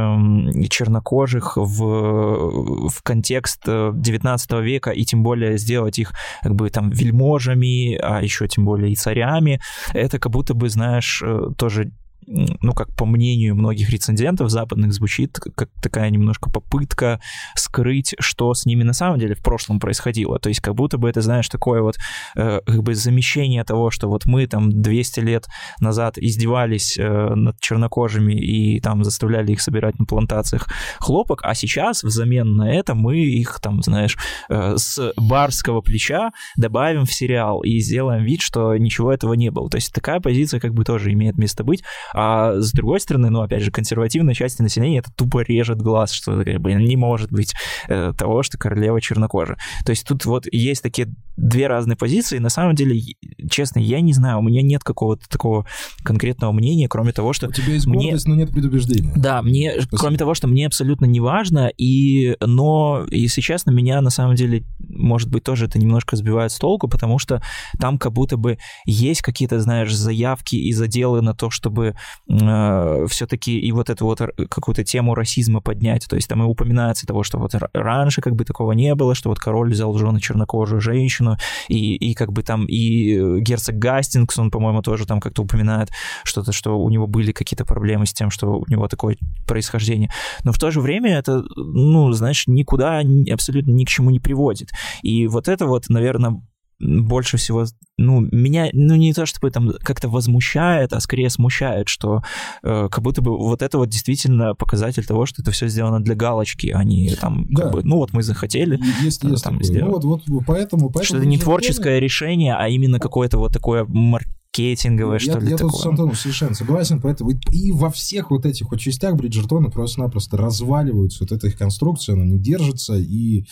чернокожих 0.71 1.57
в, 1.57 2.89
в 2.89 3.03
контекст 3.03 3.63
19 3.67 4.51
э, 4.53 4.63
века 4.63 4.91
и 4.91 5.05
тем 5.05 5.23
более 5.23 5.59
сделать 5.59 5.99
их 5.99 6.13
как 6.43 6.55
бы 6.55 6.71
там 6.71 6.91
вельможами, 6.91 7.97
а 7.97 8.23
еще 8.23 8.47
тем 8.49 8.58
более 8.65 8.93
и 8.93 8.97
царями, 8.97 9.61
это 9.93 10.19
как 10.19 10.33
будто 10.33 10.55
бы, 10.55 10.69
знаешь, 10.69 11.23
э, 11.25 11.51
тоже 11.57 11.93
ну, 12.29 12.73
как 12.73 12.95
по 12.97 13.07
мнению 13.07 13.55
многих 13.55 13.91
рецензентов 13.91 14.51
западных, 14.51 14.93
звучит 14.93 15.39
как 15.39 15.71
такая 15.83 16.11
немножко 16.11 16.51
попытка 16.51 17.21
скрыть, 17.55 18.15
что 18.19 18.53
с 18.55 18.67
ними 18.67 18.83
на 18.83 18.93
самом 18.93 19.19
деле 19.19 19.35
в 19.35 19.43
прошлом 19.43 19.81
происходило. 19.81 20.39
То 20.39 20.49
есть 20.49 20.61
как 20.61 20.75
будто 20.75 20.99
бы 20.99 21.09
это, 21.09 21.23
знаешь, 21.23 21.49
такое 21.49 21.83
вот 21.83 21.97
э, 22.37 22.61
как 22.65 22.83
бы 22.83 22.95
замещение 22.95 23.65
того, 23.65 23.91
что 23.91 24.09
вот 24.09 24.27
мы 24.27 24.47
там 24.47 24.71
200 24.71 25.21
лет 25.21 25.47
назад 25.81 26.19
издевались 26.19 26.99
э, 26.99 27.35
над 27.35 27.59
чернокожими 27.61 28.35
и 28.35 28.81
там 28.81 29.05
заставляли 29.05 29.53
их 29.53 29.61
собирать 29.61 29.99
на 29.99 30.05
плантациях 30.05 30.69
хлопок, 30.99 31.41
а 31.43 31.55
сейчас 31.55 32.03
взамен 32.03 32.57
на 32.57 32.71
это 32.73 32.95
мы 32.95 33.19
их 33.19 33.61
там, 33.61 33.83
знаешь, 33.83 34.17
э, 34.49 34.77
с 34.77 35.13
барского 35.17 35.81
плеча 35.81 36.31
добавим 36.57 37.05
в 37.05 37.13
сериал 37.13 37.63
и 37.63 37.79
сделаем 37.79 38.25
вид, 38.25 38.43
что 38.43 38.77
ничего 38.77 39.13
этого 39.13 39.35
не 39.35 39.51
было. 39.51 39.71
То 39.71 39.77
есть 39.77 39.93
такая 39.93 40.21
позиция 40.21 40.61
как 40.61 40.75
бы 40.75 40.85
тоже 40.85 41.13
имеет 41.13 41.37
место 41.39 41.65
быть. 41.65 41.83
А 42.21 42.61
с 42.61 42.73
другой 42.73 42.99
стороны, 42.99 43.31
ну, 43.31 43.43
опять 43.43 43.63
же, 43.63 43.71
консервативная 43.71 44.35
часть 44.35 44.59
населения 44.59 44.99
это 44.99 45.13
тупо 45.15 45.39
режет 45.45 45.81
глаз, 45.81 46.11
что 46.11 46.43
как 46.43 46.61
бы, 46.61 46.73
не 46.73 46.97
может 46.97 47.31
быть 47.31 47.55
э, 47.87 48.13
того, 48.19 48.43
что 48.43 48.59
королева 48.59 49.01
чернокожа. 49.01 49.57
То 49.87 49.91
есть 49.91 50.05
тут 50.05 50.25
вот 50.25 50.47
есть 50.51 50.83
такие 50.83 51.15
две 51.37 51.69
разные 51.69 51.97
позиции. 51.97 52.39
На 52.39 52.49
самом 52.49 52.75
деле, 52.75 53.01
честно, 53.49 53.79
я 53.79 54.01
не 54.01 54.13
знаю, 54.13 54.41
у 54.41 54.43
меня 54.43 54.63
нет 54.63 54.83
какого-то 54.83 55.29
такого 55.29 55.65
конкретного 56.03 56.51
мнения, 56.51 56.89
кроме 56.89 57.13
того, 57.13 57.33
что... 57.33 57.47
У 57.47 57.53
тебя 57.53 57.75
есть 57.75 57.87
гордость, 57.87 58.27
мне... 58.27 58.35
но 58.35 58.41
нет 58.41 58.51
предубеждения. 58.51 59.13
Да, 59.15 59.41
мне, 59.41 59.75
Спасибо. 59.75 59.99
кроме 59.99 60.19
того, 60.19 60.35
что 60.35 60.49
мне 60.49 60.67
абсолютно 60.67 61.05
не 61.05 61.21
важно, 61.21 61.69
и... 61.69 62.37
но, 62.41 63.07
если 63.13 63.41
честно, 63.43 63.71
меня 63.71 64.01
на 64.01 64.11
самом 64.11 64.35
деле 64.35 64.65
может 64.89 65.31
быть, 65.31 65.45
тоже 65.45 65.67
это 65.67 65.79
немножко 65.79 66.17
сбивает 66.17 66.53
с 66.53 66.59
толку, 66.59 66.89
потому 66.89 67.19
что 67.19 67.43
там 67.79 67.99
как 67.99 68.13
будто 68.13 68.37
бы 68.37 68.59
есть 68.85 69.23
какие-то, 69.23 69.61
знаешь, 69.61 69.95
заявки 69.95 70.57
и 70.57 70.73
заделы 70.73 71.23
на 71.23 71.35
то, 71.35 71.51
чтобы 71.51 71.95
э, 72.29 73.07
все-таки 73.09 73.59
и 73.59 73.73
вот 73.73 73.91
эту 73.91 74.05
вот 74.05 74.21
какую-то 74.51 74.85
тему 74.85 75.15
расизма 75.15 75.61
поднять. 75.61 76.07
То 76.09 76.17
есть 76.17 76.29
там 76.29 76.43
и 76.43 76.47
упоминается 76.47 77.07
того, 77.07 77.23
что 77.23 77.39
вот 77.39 77.53
раньше 77.73 78.21
как 78.21 78.35
бы 78.35 78.45
такого 78.45 78.73
не 78.73 78.95
было, 78.95 79.15
что 79.15 79.29
вот 79.29 79.39
король 79.39 79.71
взял 79.71 79.93
в 79.93 79.99
жены 79.99 80.21
чернокожую 80.21 80.81
женщину, 80.81 81.37
и, 81.69 81.95
и 81.95 82.15
как 82.15 82.33
бы 82.33 82.43
там 82.43 82.67
и 82.67 83.41
герцог 83.41 83.77
Гастингс, 83.77 84.39
он, 84.39 84.51
по-моему, 84.51 84.83
тоже 84.83 85.07
там 85.07 85.21
как-то 85.21 85.43
упоминает 85.43 85.91
что-то, 86.25 86.53
что 86.53 86.79
у 86.79 86.89
него 86.91 87.07
были 87.07 87.33
какие-то 87.33 87.65
проблемы 87.65 88.07
с 88.07 88.13
тем, 88.13 88.31
что 88.31 88.59
у 88.59 88.65
него 88.69 88.89
такое 88.89 89.17
происхождение. 89.47 90.11
Но 90.45 90.53
в 90.53 90.59
то 90.59 90.71
же 90.71 90.81
время 90.81 91.19
это, 91.19 91.45
ну, 91.57 92.13
знаешь, 92.13 92.45
никуда 92.47 93.03
абсолютно 93.33 93.73
ни 93.73 93.85
к 93.85 93.89
чему 93.89 94.11
не 94.11 94.21
приводит. 94.21 94.71
И 95.03 95.27
вот 95.27 95.49
это 95.49 95.67
вот, 95.67 95.89
наверное, 95.89 96.41
больше 96.81 97.37
всего, 97.37 97.65
ну, 97.97 98.21
меня, 98.21 98.69
ну, 98.73 98.95
не 98.95 99.13
то 99.13 99.27
чтобы 99.27 99.51
там 99.51 99.73
как-то 99.83 100.09
возмущает, 100.09 100.93
а 100.93 101.01
скорее 101.01 101.29
смущает, 101.31 101.89
что 101.89 102.23
э, 102.63 102.89
как 102.91 103.03
будто 103.03 103.21
бы 103.21 103.37
вот 103.37 103.63
это 103.63 103.79
вот 103.79 103.89
действительно 103.89 104.55
показатель 104.55 105.05
того, 105.05 105.27
что 105.27 105.43
это 105.43 105.51
все 105.51 105.69
сделано 105.69 106.01
для 106.01 106.15
галочки, 106.15 106.69
а 106.69 106.85
не 106.85 107.15
там, 107.17 107.47
да. 107.51 107.65
как 107.65 107.73
бы, 107.73 107.83
ну, 107.83 107.97
вот 107.97 108.13
мы 108.13 108.23
захотели, 108.23 108.81
есть, 109.03 109.25
есть 109.25 109.45
там, 109.45 109.63
сделать. 109.63 110.03
Ну, 110.03 110.11
вот, 110.11 110.23
вот 110.27 110.45
поэтому, 110.47 110.91
поэтому... 110.91 111.05
Что 111.05 111.17
это 111.17 111.27
не 111.27 111.39
творческое 111.39 111.99
решение, 111.99 112.55
а 112.55 112.69
именно 112.69 113.01
какое-то 113.01 113.39
вот 113.39 113.53
такое 113.53 113.85
мар 113.85 114.25
маркетинговое, 114.59 115.19
что 115.19 115.33
я, 115.33 115.39
ли, 115.39 115.51
Я 115.51 115.57
такое. 115.57 115.73
тут 115.73 115.81
с 115.81 115.87
Антоном 115.87 116.15
совершенно 116.15 116.55
согласен, 116.55 117.01
поэтому 117.01 117.31
и 117.53 117.73
во 117.73 117.91
всех 117.91 118.31
вот 118.31 118.47
этих 118.47 118.71
вот 118.71 118.81
частях 118.81 119.17
Бриджертона 119.17 119.71
просто-напросто 119.71 120.37
разваливаются, 120.37 121.25
вот 121.25 121.33
эта 121.33 121.47
их 121.47 121.57
конструкция, 121.57 122.15
она 122.15 122.25
не 122.25 122.39
держится, 122.39 122.97
и 122.97 123.45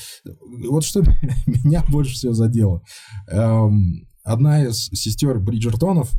вот 0.69 0.85
что 0.85 1.03
меня 1.47 1.85
больше 1.89 2.15
всего 2.15 2.33
задело. 2.33 2.83
Эм, 3.31 4.07
одна 4.25 4.65
из 4.65 4.87
сестер 4.93 5.39
Бриджертонов 5.39 6.11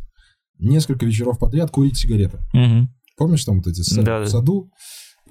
несколько 0.60 1.06
вечеров 1.06 1.38
подряд 1.40 1.72
курит 1.72 1.98
сигареты. 1.98 2.38
Угу. 2.54 2.90
Помнишь 3.18 3.46
там 3.46 3.58
вот 3.58 3.68
эти 3.68 3.82
сцены 3.82 4.04
да, 4.04 4.22
в 4.22 4.28
саду? 4.28 4.70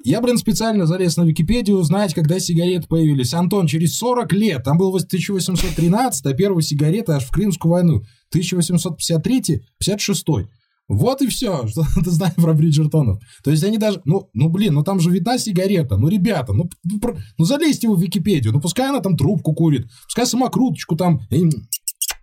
Я, 0.05 0.21
блин, 0.21 0.39
специально 0.39 0.87
залез 0.87 1.17
на 1.17 1.25
Википедию 1.25 1.79
узнать, 1.79 2.15
когда 2.15 2.39
сигареты 2.39 2.87
появились. 2.87 3.35
Антон, 3.35 3.67
через 3.67 3.97
40 3.99 4.33
лет. 4.35 4.63
Там 4.63 4.79
был 4.79 4.95
1813, 4.95 6.27
а 6.27 6.33
первая 6.33 6.63
сигарета 6.63 7.17
аж 7.17 7.25
в 7.25 7.33
Крымскую 7.33 7.73
войну. 7.73 8.03
1853-56. 8.35 10.49
Вот 10.89 11.21
и 11.21 11.27
все, 11.27 11.67
что 11.67 11.85
ты 12.05 12.11
знаешь 12.11 12.37
про 12.37 12.55
Бриджертонов. 12.55 13.21
То 13.43 13.51
есть 13.51 13.65
они 13.65 13.79
даже, 13.79 14.01
ну, 14.05 14.31
ну 14.35 14.49
блин, 14.49 14.75
ну 14.75 14.85
там 14.85 15.01
же 15.01 15.11
видна 15.11 15.39
сигарета. 15.39 15.97
Ну, 15.97 16.09
ребята, 16.09 16.53
ну, 16.53 16.69
ну, 16.85 17.01
ну 17.39 17.45
залезьте 17.45 17.89
в 17.89 18.01
Википедию. 18.01 18.53
Ну, 18.53 18.61
пускай 18.61 18.89
она 18.89 19.01
там 19.01 19.17
трубку 19.17 19.55
курит, 19.55 19.89
пускай 20.05 20.27
самокруточку 20.27 20.97
там 20.97 21.21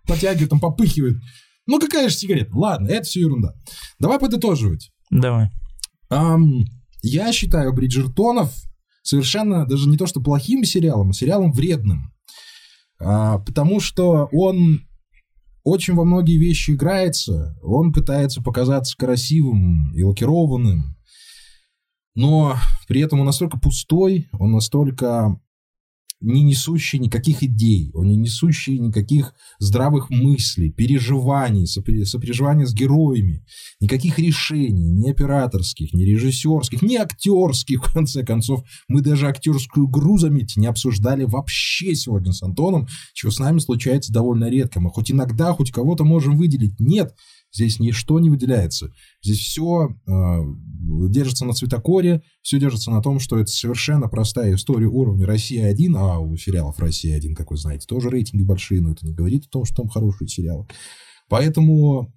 потягивает, 0.06 0.50
там 0.50 0.60
попыхивает. 0.60 1.16
Ну, 1.66 1.78
какая 1.78 2.08
же 2.08 2.14
сигарета? 2.14 2.54
Ладно, 2.54 2.88
это 2.88 3.04
все 3.04 3.20
ерунда. 3.20 3.54
Давай 3.98 4.18
подытоживать. 4.18 4.90
Давай. 5.10 5.50
Um, 6.10 6.64
я 7.02 7.32
считаю 7.32 7.72
Бриджертонов 7.72 8.52
совершенно 9.02 9.66
даже 9.66 9.88
не 9.88 9.96
то 9.96 10.06
что 10.06 10.20
плохим 10.20 10.64
сериалом, 10.64 11.10
а 11.10 11.12
сериалом 11.12 11.52
вредным. 11.52 12.12
А, 12.98 13.38
потому 13.38 13.80
что 13.80 14.28
он 14.32 14.86
очень 15.64 15.94
во 15.94 16.04
многие 16.04 16.36
вещи 16.36 16.72
играется, 16.72 17.58
он 17.62 17.92
пытается 17.92 18.42
показаться 18.42 18.96
красивым 18.96 19.92
и 19.94 20.02
лакированным, 20.02 20.96
но 22.14 22.56
при 22.86 23.00
этом 23.00 23.20
он 23.20 23.26
настолько 23.26 23.58
пустой, 23.58 24.28
он 24.38 24.52
настолько 24.52 25.40
не 26.24 26.42
несущий 26.42 26.98
никаких 26.98 27.42
идей, 27.42 27.90
не 27.94 28.16
несущий 28.16 28.78
никаких 28.78 29.34
здравых 29.58 30.10
мыслей, 30.10 30.70
переживаний, 30.70 31.66
сопереживания 31.66 32.66
с 32.66 32.74
героями, 32.74 33.44
никаких 33.80 34.18
решений, 34.18 34.90
ни 34.90 35.10
операторских, 35.10 35.92
ни 35.92 36.02
режиссерских, 36.04 36.82
ни 36.82 36.96
актерских, 36.96 37.84
в 37.84 37.92
конце 37.92 38.24
концов. 38.24 38.64
Мы 38.88 39.02
даже 39.02 39.28
актерскую 39.28 39.88
игру, 39.88 40.18
заметьте, 40.18 40.60
не 40.60 40.66
обсуждали 40.66 41.24
вообще 41.24 41.94
сегодня 41.94 42.32
с 42.32 42.42
Антоном, 42.42 42.88
чего 43.12 43.30
с 43.30 43.38
нами 43.38 43.58
случается 43.58 44.12
довольно 44.12 44.48
редко. 44.48 44.80
Мы 44.80 44.90
хоть 44.90 45.10
иногда, 45.10 45.52
хоть 45.52 45.70
кого-то 45.70 46.04
можем 46.04 46.36
выделить. 46.36 46.80
Нет, 46.80 47.14
Здесь 47.54 47.78
ничто 47.78 48.18
не 48.18 48.30
выделяется. 48.30 48.92
Здесь 49.22 49.38
все 49.38 49.96
э, 50.06 50.38
держится 51.08 51.44
на 51.44 51.52
цветокоре, 51.52 52.24
все 52.42 52.58
держится 52.58 52.90
на 52.90 53.00
том, 53.00 53.20
что 53.20 53.38
это 53.38 53.48
совершенно 53.50 54.08
простая 54.08 54.56
история 54.56 54.88
уровня 54.88 55.24
Россия-1, 55.24 55.94
а 55.96 56.18
у 56.18 56.36
сериалов 56.36 56.80
Россия-1, 56.80 57.34
как 57.34 57.52
вы 57.52 57.56
знаете, 57.56 57.86
тоже 57.86 58.10
рейтинги 58.10 58.42
большие, 58.42 58.80
но 58.80 58.90
это 58.90 59.06
не 59.06 59.14
говорит 59.14 59.46
о 59.46 59.50
том, 59.50 59.64
что 59.64 59.76
там 59.76 59.88
хорошие 59.88 60.26
сериалы. 60.26 60.66
Поэтому, 61.28 62.12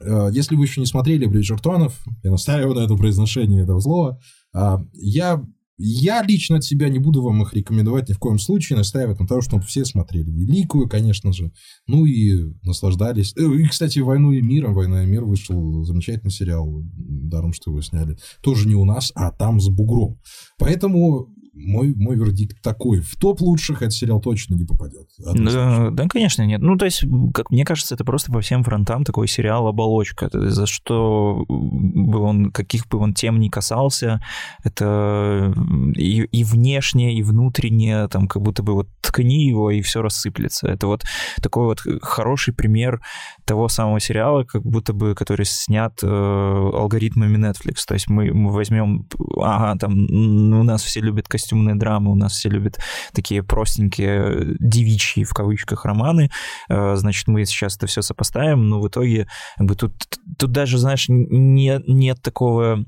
э, 0.00 0.30
если 0.32 0.56
вы 0.56 0.64
еще 0.64 0.80
не 0.80 0.86
смотрели 0.86 1.26
Бриджертонов, 1.26 2.04
я 2.24 2.32
настаиваю 2.32 2.74
на 2.74 2.84
этом 2.84 2.98
произношении 2.98 3.62
этого 3.62 3.78
слова, 3.78 4.20
э, 4.52 4.78
я 4.94 5.44
я 5.82 6.22
лично 6.22 6.56
от 6.56 6.64
себя 6.64 6.88
не 6.88 6.98
буду 6.98 7.22
вам 7.22 7.42
их 7.42 7.54
рекомендовать 7.54 8.08
ни 8.08 8.12
в 8.12 8.18
коем 8.18 8.38
случае, 8.38 8.76
настаивать 8.76 9.18
на 9.18 9.26
том, 9.26 9.40
чтобы 9.40 9.64
все 9.64 9.84
смотрели 9.84 10.30
Великую, 10.30 10.88
конечно 10.88 11.32
же, 11.32 11.52
ну 11.86 12.04
и 12.04 12.52
наслаждались. 12.62 13.34
Э, 13.36 13.42
и, 13.42 13.66
кстати, 13.66 13.98
«Войну 14.00 14.32
и 14.32 14.42
миром», 14.42 14.74
«Война 14.74 15.04
и 15.04 15.06
мир» 15.06 15.24
вышел 15.24 15.82
замечательный 15.84 16.30
сериал, 16.30 16.82
даром, 16.84 17.54
что 17.54 17.70
его 17.70 17.80
сняли. 17.80 18.18
Тоже 18.42 18.68
не 18.68 18.74
у 18.74 18.84
нас, 18.84 19.10
а 19.14 19.30
там 19.30 19.58
с 19.58 19.68
бугром. 19.68 20.20
Поэтому 20.58 21.34
мой, 21.52 21.94
мой 21.96 22.16
вердикт 22.16 22.60
такой. 22.62 23.00
В 23.00 23.16
топ 23.16 23.40
лучших 23.40 23.82
этот 23.82 23.92
сериал 23.92 24.20
точно 24.20 24.54
не 24.54 24.64
попадет. 24.64 25.08
Да, 25.18 25.90
да, 25.90 26.08
конечно, 26.08 26.46
нет. 26.46 26.60
Ну, 26.60 26.76
то 26.76 26.84
есть, 26.84 27.04
как 27.34 27.50
мне 27.50 27.64
кажется, 27.64 27.94
это 27.94 28.04
просто 28.04 28.32
по 28.32 28.40
всем 28.40 28.62
фронтам 28.62 29.04
такой 29.04 29.28
сериал 29.28 29.66
оболочка. 29.66 30.28
За 30.32 30.66
что 30.66 31.44
бы 31.48 32.18
он, 32.18 32.50
каких 32.50 32.88
бы 32.88 32.98
он 32.98 33.14
тем 33.14 33.40
ни 33.40 33.48
касался, 33.48 34.20
это 34.62 35.52
и, 35.94 36.22
и 36.22 36.44
внешне, 36.44 37.16
и 37.16 37.22
внутренне, 37.22 38.08
там, 38.08 38.28
как 38.28 38.42
будто 38.42 38.62
бы 38.62 38.74
вот 38.74 38.88
ткни 39.00 39.46
его, 39.46 39.70
и 39.70 39.82
все 39.82 40.02
рассыплется. 40.02 40.68
Это 40.68 40.86
вот 40.86 41.02
такой 41.42 41.64
вот 41.64 41.80
хороший 42.02 42.54
пример 42.54 43.00
того 43.44 43.68
самого 43.68 44.00
сериала, 44.00 44.44
как 44.44 44.62
будто 44.62 44.92
бы, 44.92 45.14
который 45.14 45.46
снят 45.46 45.92
э, 46.02 46.06
алгоритмами 46.06 47.36
Netflix. 47.36 47.84
То 47.86 47.94
есть 47.94 48.08
мы, 48.08 48.32
мы 48.32 48.52
возьмем, 48.52 49.06
ага, 49.36 49.78
там, 49.78 50.06
у 50.10 50.62
нас 50.62 50.82
все 50.82 51.00
любят 51.00 51.28
костюмные 51.40 51.74
драмы, 51.74 52.10
у 52.10 52.14
нас 52.14 52.32
все 52.32 52.48
любят 52.48 52.78
такие 53.12 53.42
простенькие 53.42 54.56
девичьи, 54.58 55.24
в 55.24 55.32
кавычках, 55.32 55.84
романы, 55.84 56.30
э, 56.68 56.96
значит, 56.96 57.28
мы 57.28 57.44
сейчас 57.46 57.76
это 57.76 57.86
все 57.86 58.02
сопоставим, 58.02 58.68
но 58.68 58.80
в 58.80 58.88
итоге 58.88 59.26
как 59.56 59.66
бы 59.66 59.74
тут, 59.74 59.92
тут 60.38 60.52
даже, 60.52 60.78
знаешь, 60.78 61.06
не, 61.08 61.80
нет 61.86 62.20
такого 62.22 62.84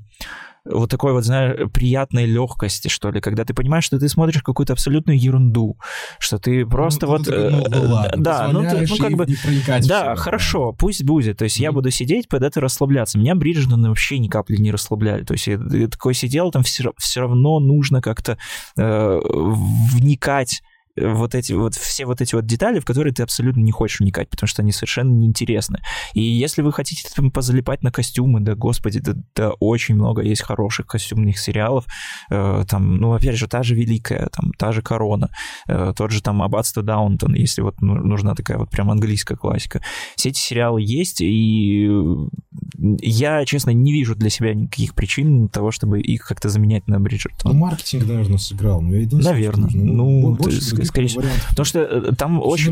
вот 0.65 0.89
такой 0.89 1.13
вот, 1.13 1.25
знаешь, 1.25 1.69
приятной 1.73 2.25
легкости, 2.25 2.87
что 2.87 3.11
ли, 3.11 3.19
когда 3.19 3.43
ты 3.43 3.53
понимаешь, 3.53 3.83
что 3.83 3.99
ты 3.99 4.07
смотришь 4.07 4.41
какую-то 4.41 4.73
абсолютную 4.73 5.19
ерунду, 5.19 5.77
что 6.19 6.39
ты 6.39 6.65
просто 6.65 7.05
ну, 7.05 7.11
вот... 7.11 7.27
Ну, 7.27 7.49
ну, 7.49 7.65
ну, 7.69 7.93
ладно, 7.93 8.23
да, 8.23 8.47
ну, 8.47 8.61
ты, 8.61 8.85
ну 8.89 8.97
как 8.97 9.13
бы... 9.13 9.27
Да, 9.87 10.15
хорошо, 10.15 10.71
да. 10.71 10.77
пусть 10.79 11.03
будет. 11.03 11.37
То 11.37 11.43
есть 11.43 11.59
mm-hmm. 11.59 11.63
я 11.63 11.71
буду 11.71 11.91
сидеть, 11.91 12.29
под 12.29 12.43
это 12.43 12.61
расслабляться. 12.61 13.17
Меня 13.17 13.35
Бриджтоны 13.35 13.89
вообще 13.89 14.19
ни 14.19 14.27
капли 14.27 14.55
не 14.55 14.71
расслабляли. 14.71 15.23
То 15.23 15.33
есть 15.33 15.47
я, 15.47 15.59
я 15.71 15.87
такой 15.87 16.13
сидел, 16.13 16.51
там 16.51 16.63
все, 16.63 16.93
все 16.97 17.21
равно 17.21 17.59
нужно 17.59 18.01
как-то 18.01 18.37
э, 18.77 19.19
вникать 19.23 20.61
вот 20.95 21.35
эти 21.35 21.53
вот 21.53 21.75
все 21.75 22.05
вот 22.05 22.21
эти 22.21 22.35
вот 22.35 22.45
детали, 22.45 22.79
в 22.79 22.85
которые 22.85 23.13
ты 23.13 23.23
абсолютно 23.23 23.61
не 23.61 23.71
хочешь 23.71 23.99
вникать, 23.99 24.29
потому 24.29 24.47
что 24.47 24.61
они 24.61 24.71
совершенно 24.71 25.11
неинтересны. 25.11 25.79
И 26.13 26.21
если 26.21 26.61
вы 26.61 26.71
хотите 26.71 27.07
там 27.15 27.31
позалипать 27.31 27.83
на 27.83 27.91
костюмы, 27.91 28.41
да, 28.41 28.55
господи, 28.55 28.99
да, 28.99 29.13
да 29.35 29.51
очень 29.59 29.95
много 29.95 30.21
есть 30.21 30.41
хороших 30.41 30.87
костюмных 30.87 31.39
сериалов, 31.39 31.85
э, 32.29 32.63
там, 32.69 32.97
ну, 32.97 33.13
опять 33.13 33.37
же, 33.37 33.47
та 33.47 33.63
же 33.63 33.75
Великая, 33.75 34.29
там, 34.31 34.51
та 34.57 34.71
же 34.71 34.81
Корона, 34.81 35.29
э, 35.67 35.93
тот 35.95 36.11
же 36.11 36.21
там 36.21 36.41
Аббатство 36.41 36.83
Даунтон, 36.83 37.33
если 37.33 37.61
вот 37.61 37.81
ну, 37.81 37.95
нужна 37.95 38.35
такая 38.35 38.57
вот 38.57 38.69
прям 38.69 38.91
английская 38.91 39.35
классика. 39.35 39.81
Все 40.15 40.29
эти 40.29 40.39
сериалы 40.39 40.81
есть, 40.81 41.21
и 41.21 41.89
я, 42.99 43.45
честно, 43.45 43.71
не 43.71 43.93
вижу 43.93 44.15
для 44.15 44.29
себя 44.29 44.53
никаких 44.53 44.93
причин 44.93 45.49
того, 45.49 45.71
чтобы 45.71 46.01
их 46.01 46.25
как-то 46.25 46.49
заменять 46.49 46.87
на 46.87 46.99
Бриджертон. 46.99 47.53
Ну, 47.53 47.57
маркетинг, 47.57 48.05
наверное, 48.05 48.37
сыграл. 48.37 48.81
Я 48.83 49.07
Наверное. 49.11 49.69
Ну, 49.73 50.35
ну 50.83 50.89
скорее 50.89 51.07
всего. 51.07 51.23
Потому 51.49 51.65
что 51.65 51.79
э, 51.79 52.11
там 52.17 52.41
очень, 52.41 52.71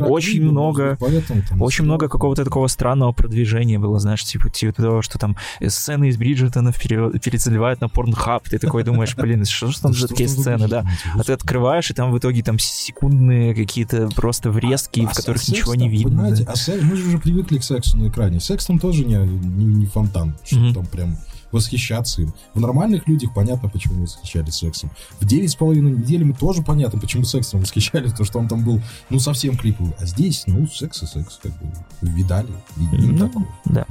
очень 0.00 0.42
много, 0.42 0.96
поэтому, 1.00 1.42
там, 1.48 1.62
очень 1.62 1.84
много 1.84 2.08
какого-то 2.08 2.44
такого 2.44 2.66
странного 2.68 3.12
продвижения 3.12 3.78
было, 3.78 3.98
знаешь, 3.98 4.24
типа, 4.24 4.50
типа 4.50 4.72
того, 4.72 5.02
что 5.02 5.18
там 5.18 5.36
сцены 5.66 6.08
из 6.08 6.16
Бриджертона 6.16 6.72
перецеливают 6.72 7.80
на 7.80 7.86
Pornhub, 7.86 8.42
ты 8.48 8.58
такой 8.58 8.84
думаешь, 8.84 9.14
блин, 9.16 9.44
что 9.44 9.68
же 9.68 9.80
там 9.80 9.94
за 9.94 10.08
такие 10.08 10.28
сцены, 10.28 10.68
да? 10.68 10.84
А 11.14 11.22
ты 11.22 11.32
открываешь, 11.32 11.90
и 11.90 11.94
там 11.94 12.12
в 12.12 12.18
итоге 12.18 12.42
там 12.42 12.58
секундные 12.58 13.54
какие-то 13.54 14.08
просто 14.14 14.50
врезки, 14.50 15.04
в 15.04 15.10
а 15.10 15.14
которых 15.14 15.46
ничего 15.48 15.74
не 15.74 15.88
видно. 15.88 16.34
А 16.46 16.54
мы 16.82 16.96
же 16.96 17.06
уже 17.06 17.18
привыкли 17.18 17.58
к 17.58 17.64
сексу 17.64 17.96
на 17.96 18.08
экране. 18.08 18.40
Секс 18.40 18.66
там 18.66 18.78
тоже 18.78 19.04
не, 19.04 19.16
не, 19.16 19.86
фонтан, 19.86 20.36
что 20.44 20.74
там 20.74 20.86
прям 20.86 21.16
восхищаться 21.52 22.22
им. 22.22 22.34
В 22.54 22.60
нормальных 22.60 23.06
людях 23.08 23.32
понятно, 23.34 23.68
почему 23.68 24.02
восхищались 24.02 24.54
сексом. 24.56 24.90
В 25.20 25.24
девять 25.24 25.50
с 25.50 25.54
половиной 25.54 25.92
недели 25.92 26.24
мы 26.24 26.34
тоже 26.34 26.62
понятно, 26.62 26.98
почему 27.00 27.24
сексом 27.24 27.60
восхищались, 27.60 28.12
то 28.12 28.24
что 28.24 28.38
он 28.38 28.48
там 28.48 28.64
был, 28.64 28.80
ну, 29.10 29.18
совсем 29.18 29.56
клиповый. 29.56 29.94
А 29.98 30.06
здесь, 30.06 30.44
ну, 30.46 30.66
секс 30.66 31.02
и 31.02 31.06
секс, 31.06 31.38
как 31.42 31.52
бы, 31.58 31.66
видали, 32.02 32.48
видели 32.76 33.06
Ну, 33.12 33.18
такое. 33.28 33.46
да. 33.64 33.86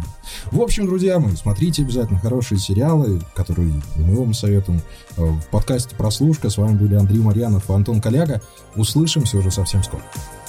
В 0.52 0.62
общем, 0.62 0.86
друзья 0.86 1.20
мои, 1.20 1.36
смотрите 1.36 1.84
обязательно 1.84 2.20
хорошие 2.20 2.60
сериалы, 2.60 3.22
которые 3.36 3.74
мы 3.96 4.16
вам 4.16 4.34
советуем. 4.34 4.82
Э, 5.18 5.24
В 5.26 5.48
подкасте 5.52 5.96
«Прослушка» 5.96 6.50
с 6.50 6.58
вами 6.58 6.78
были 6.78 6.96
Андрей 6.96 7.20
Марьянов 7.20 7.70
и 7.70 7.74
Антон 7.74 8.02
Коляга. 8.02 8.42
Услышимся 8.76 9.38
уже 9.38 9.52
совсем 9.52 9.84
скоро. 9.84 10.04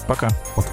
Пока. 0.07 0.29
Пока. 0.57 0.69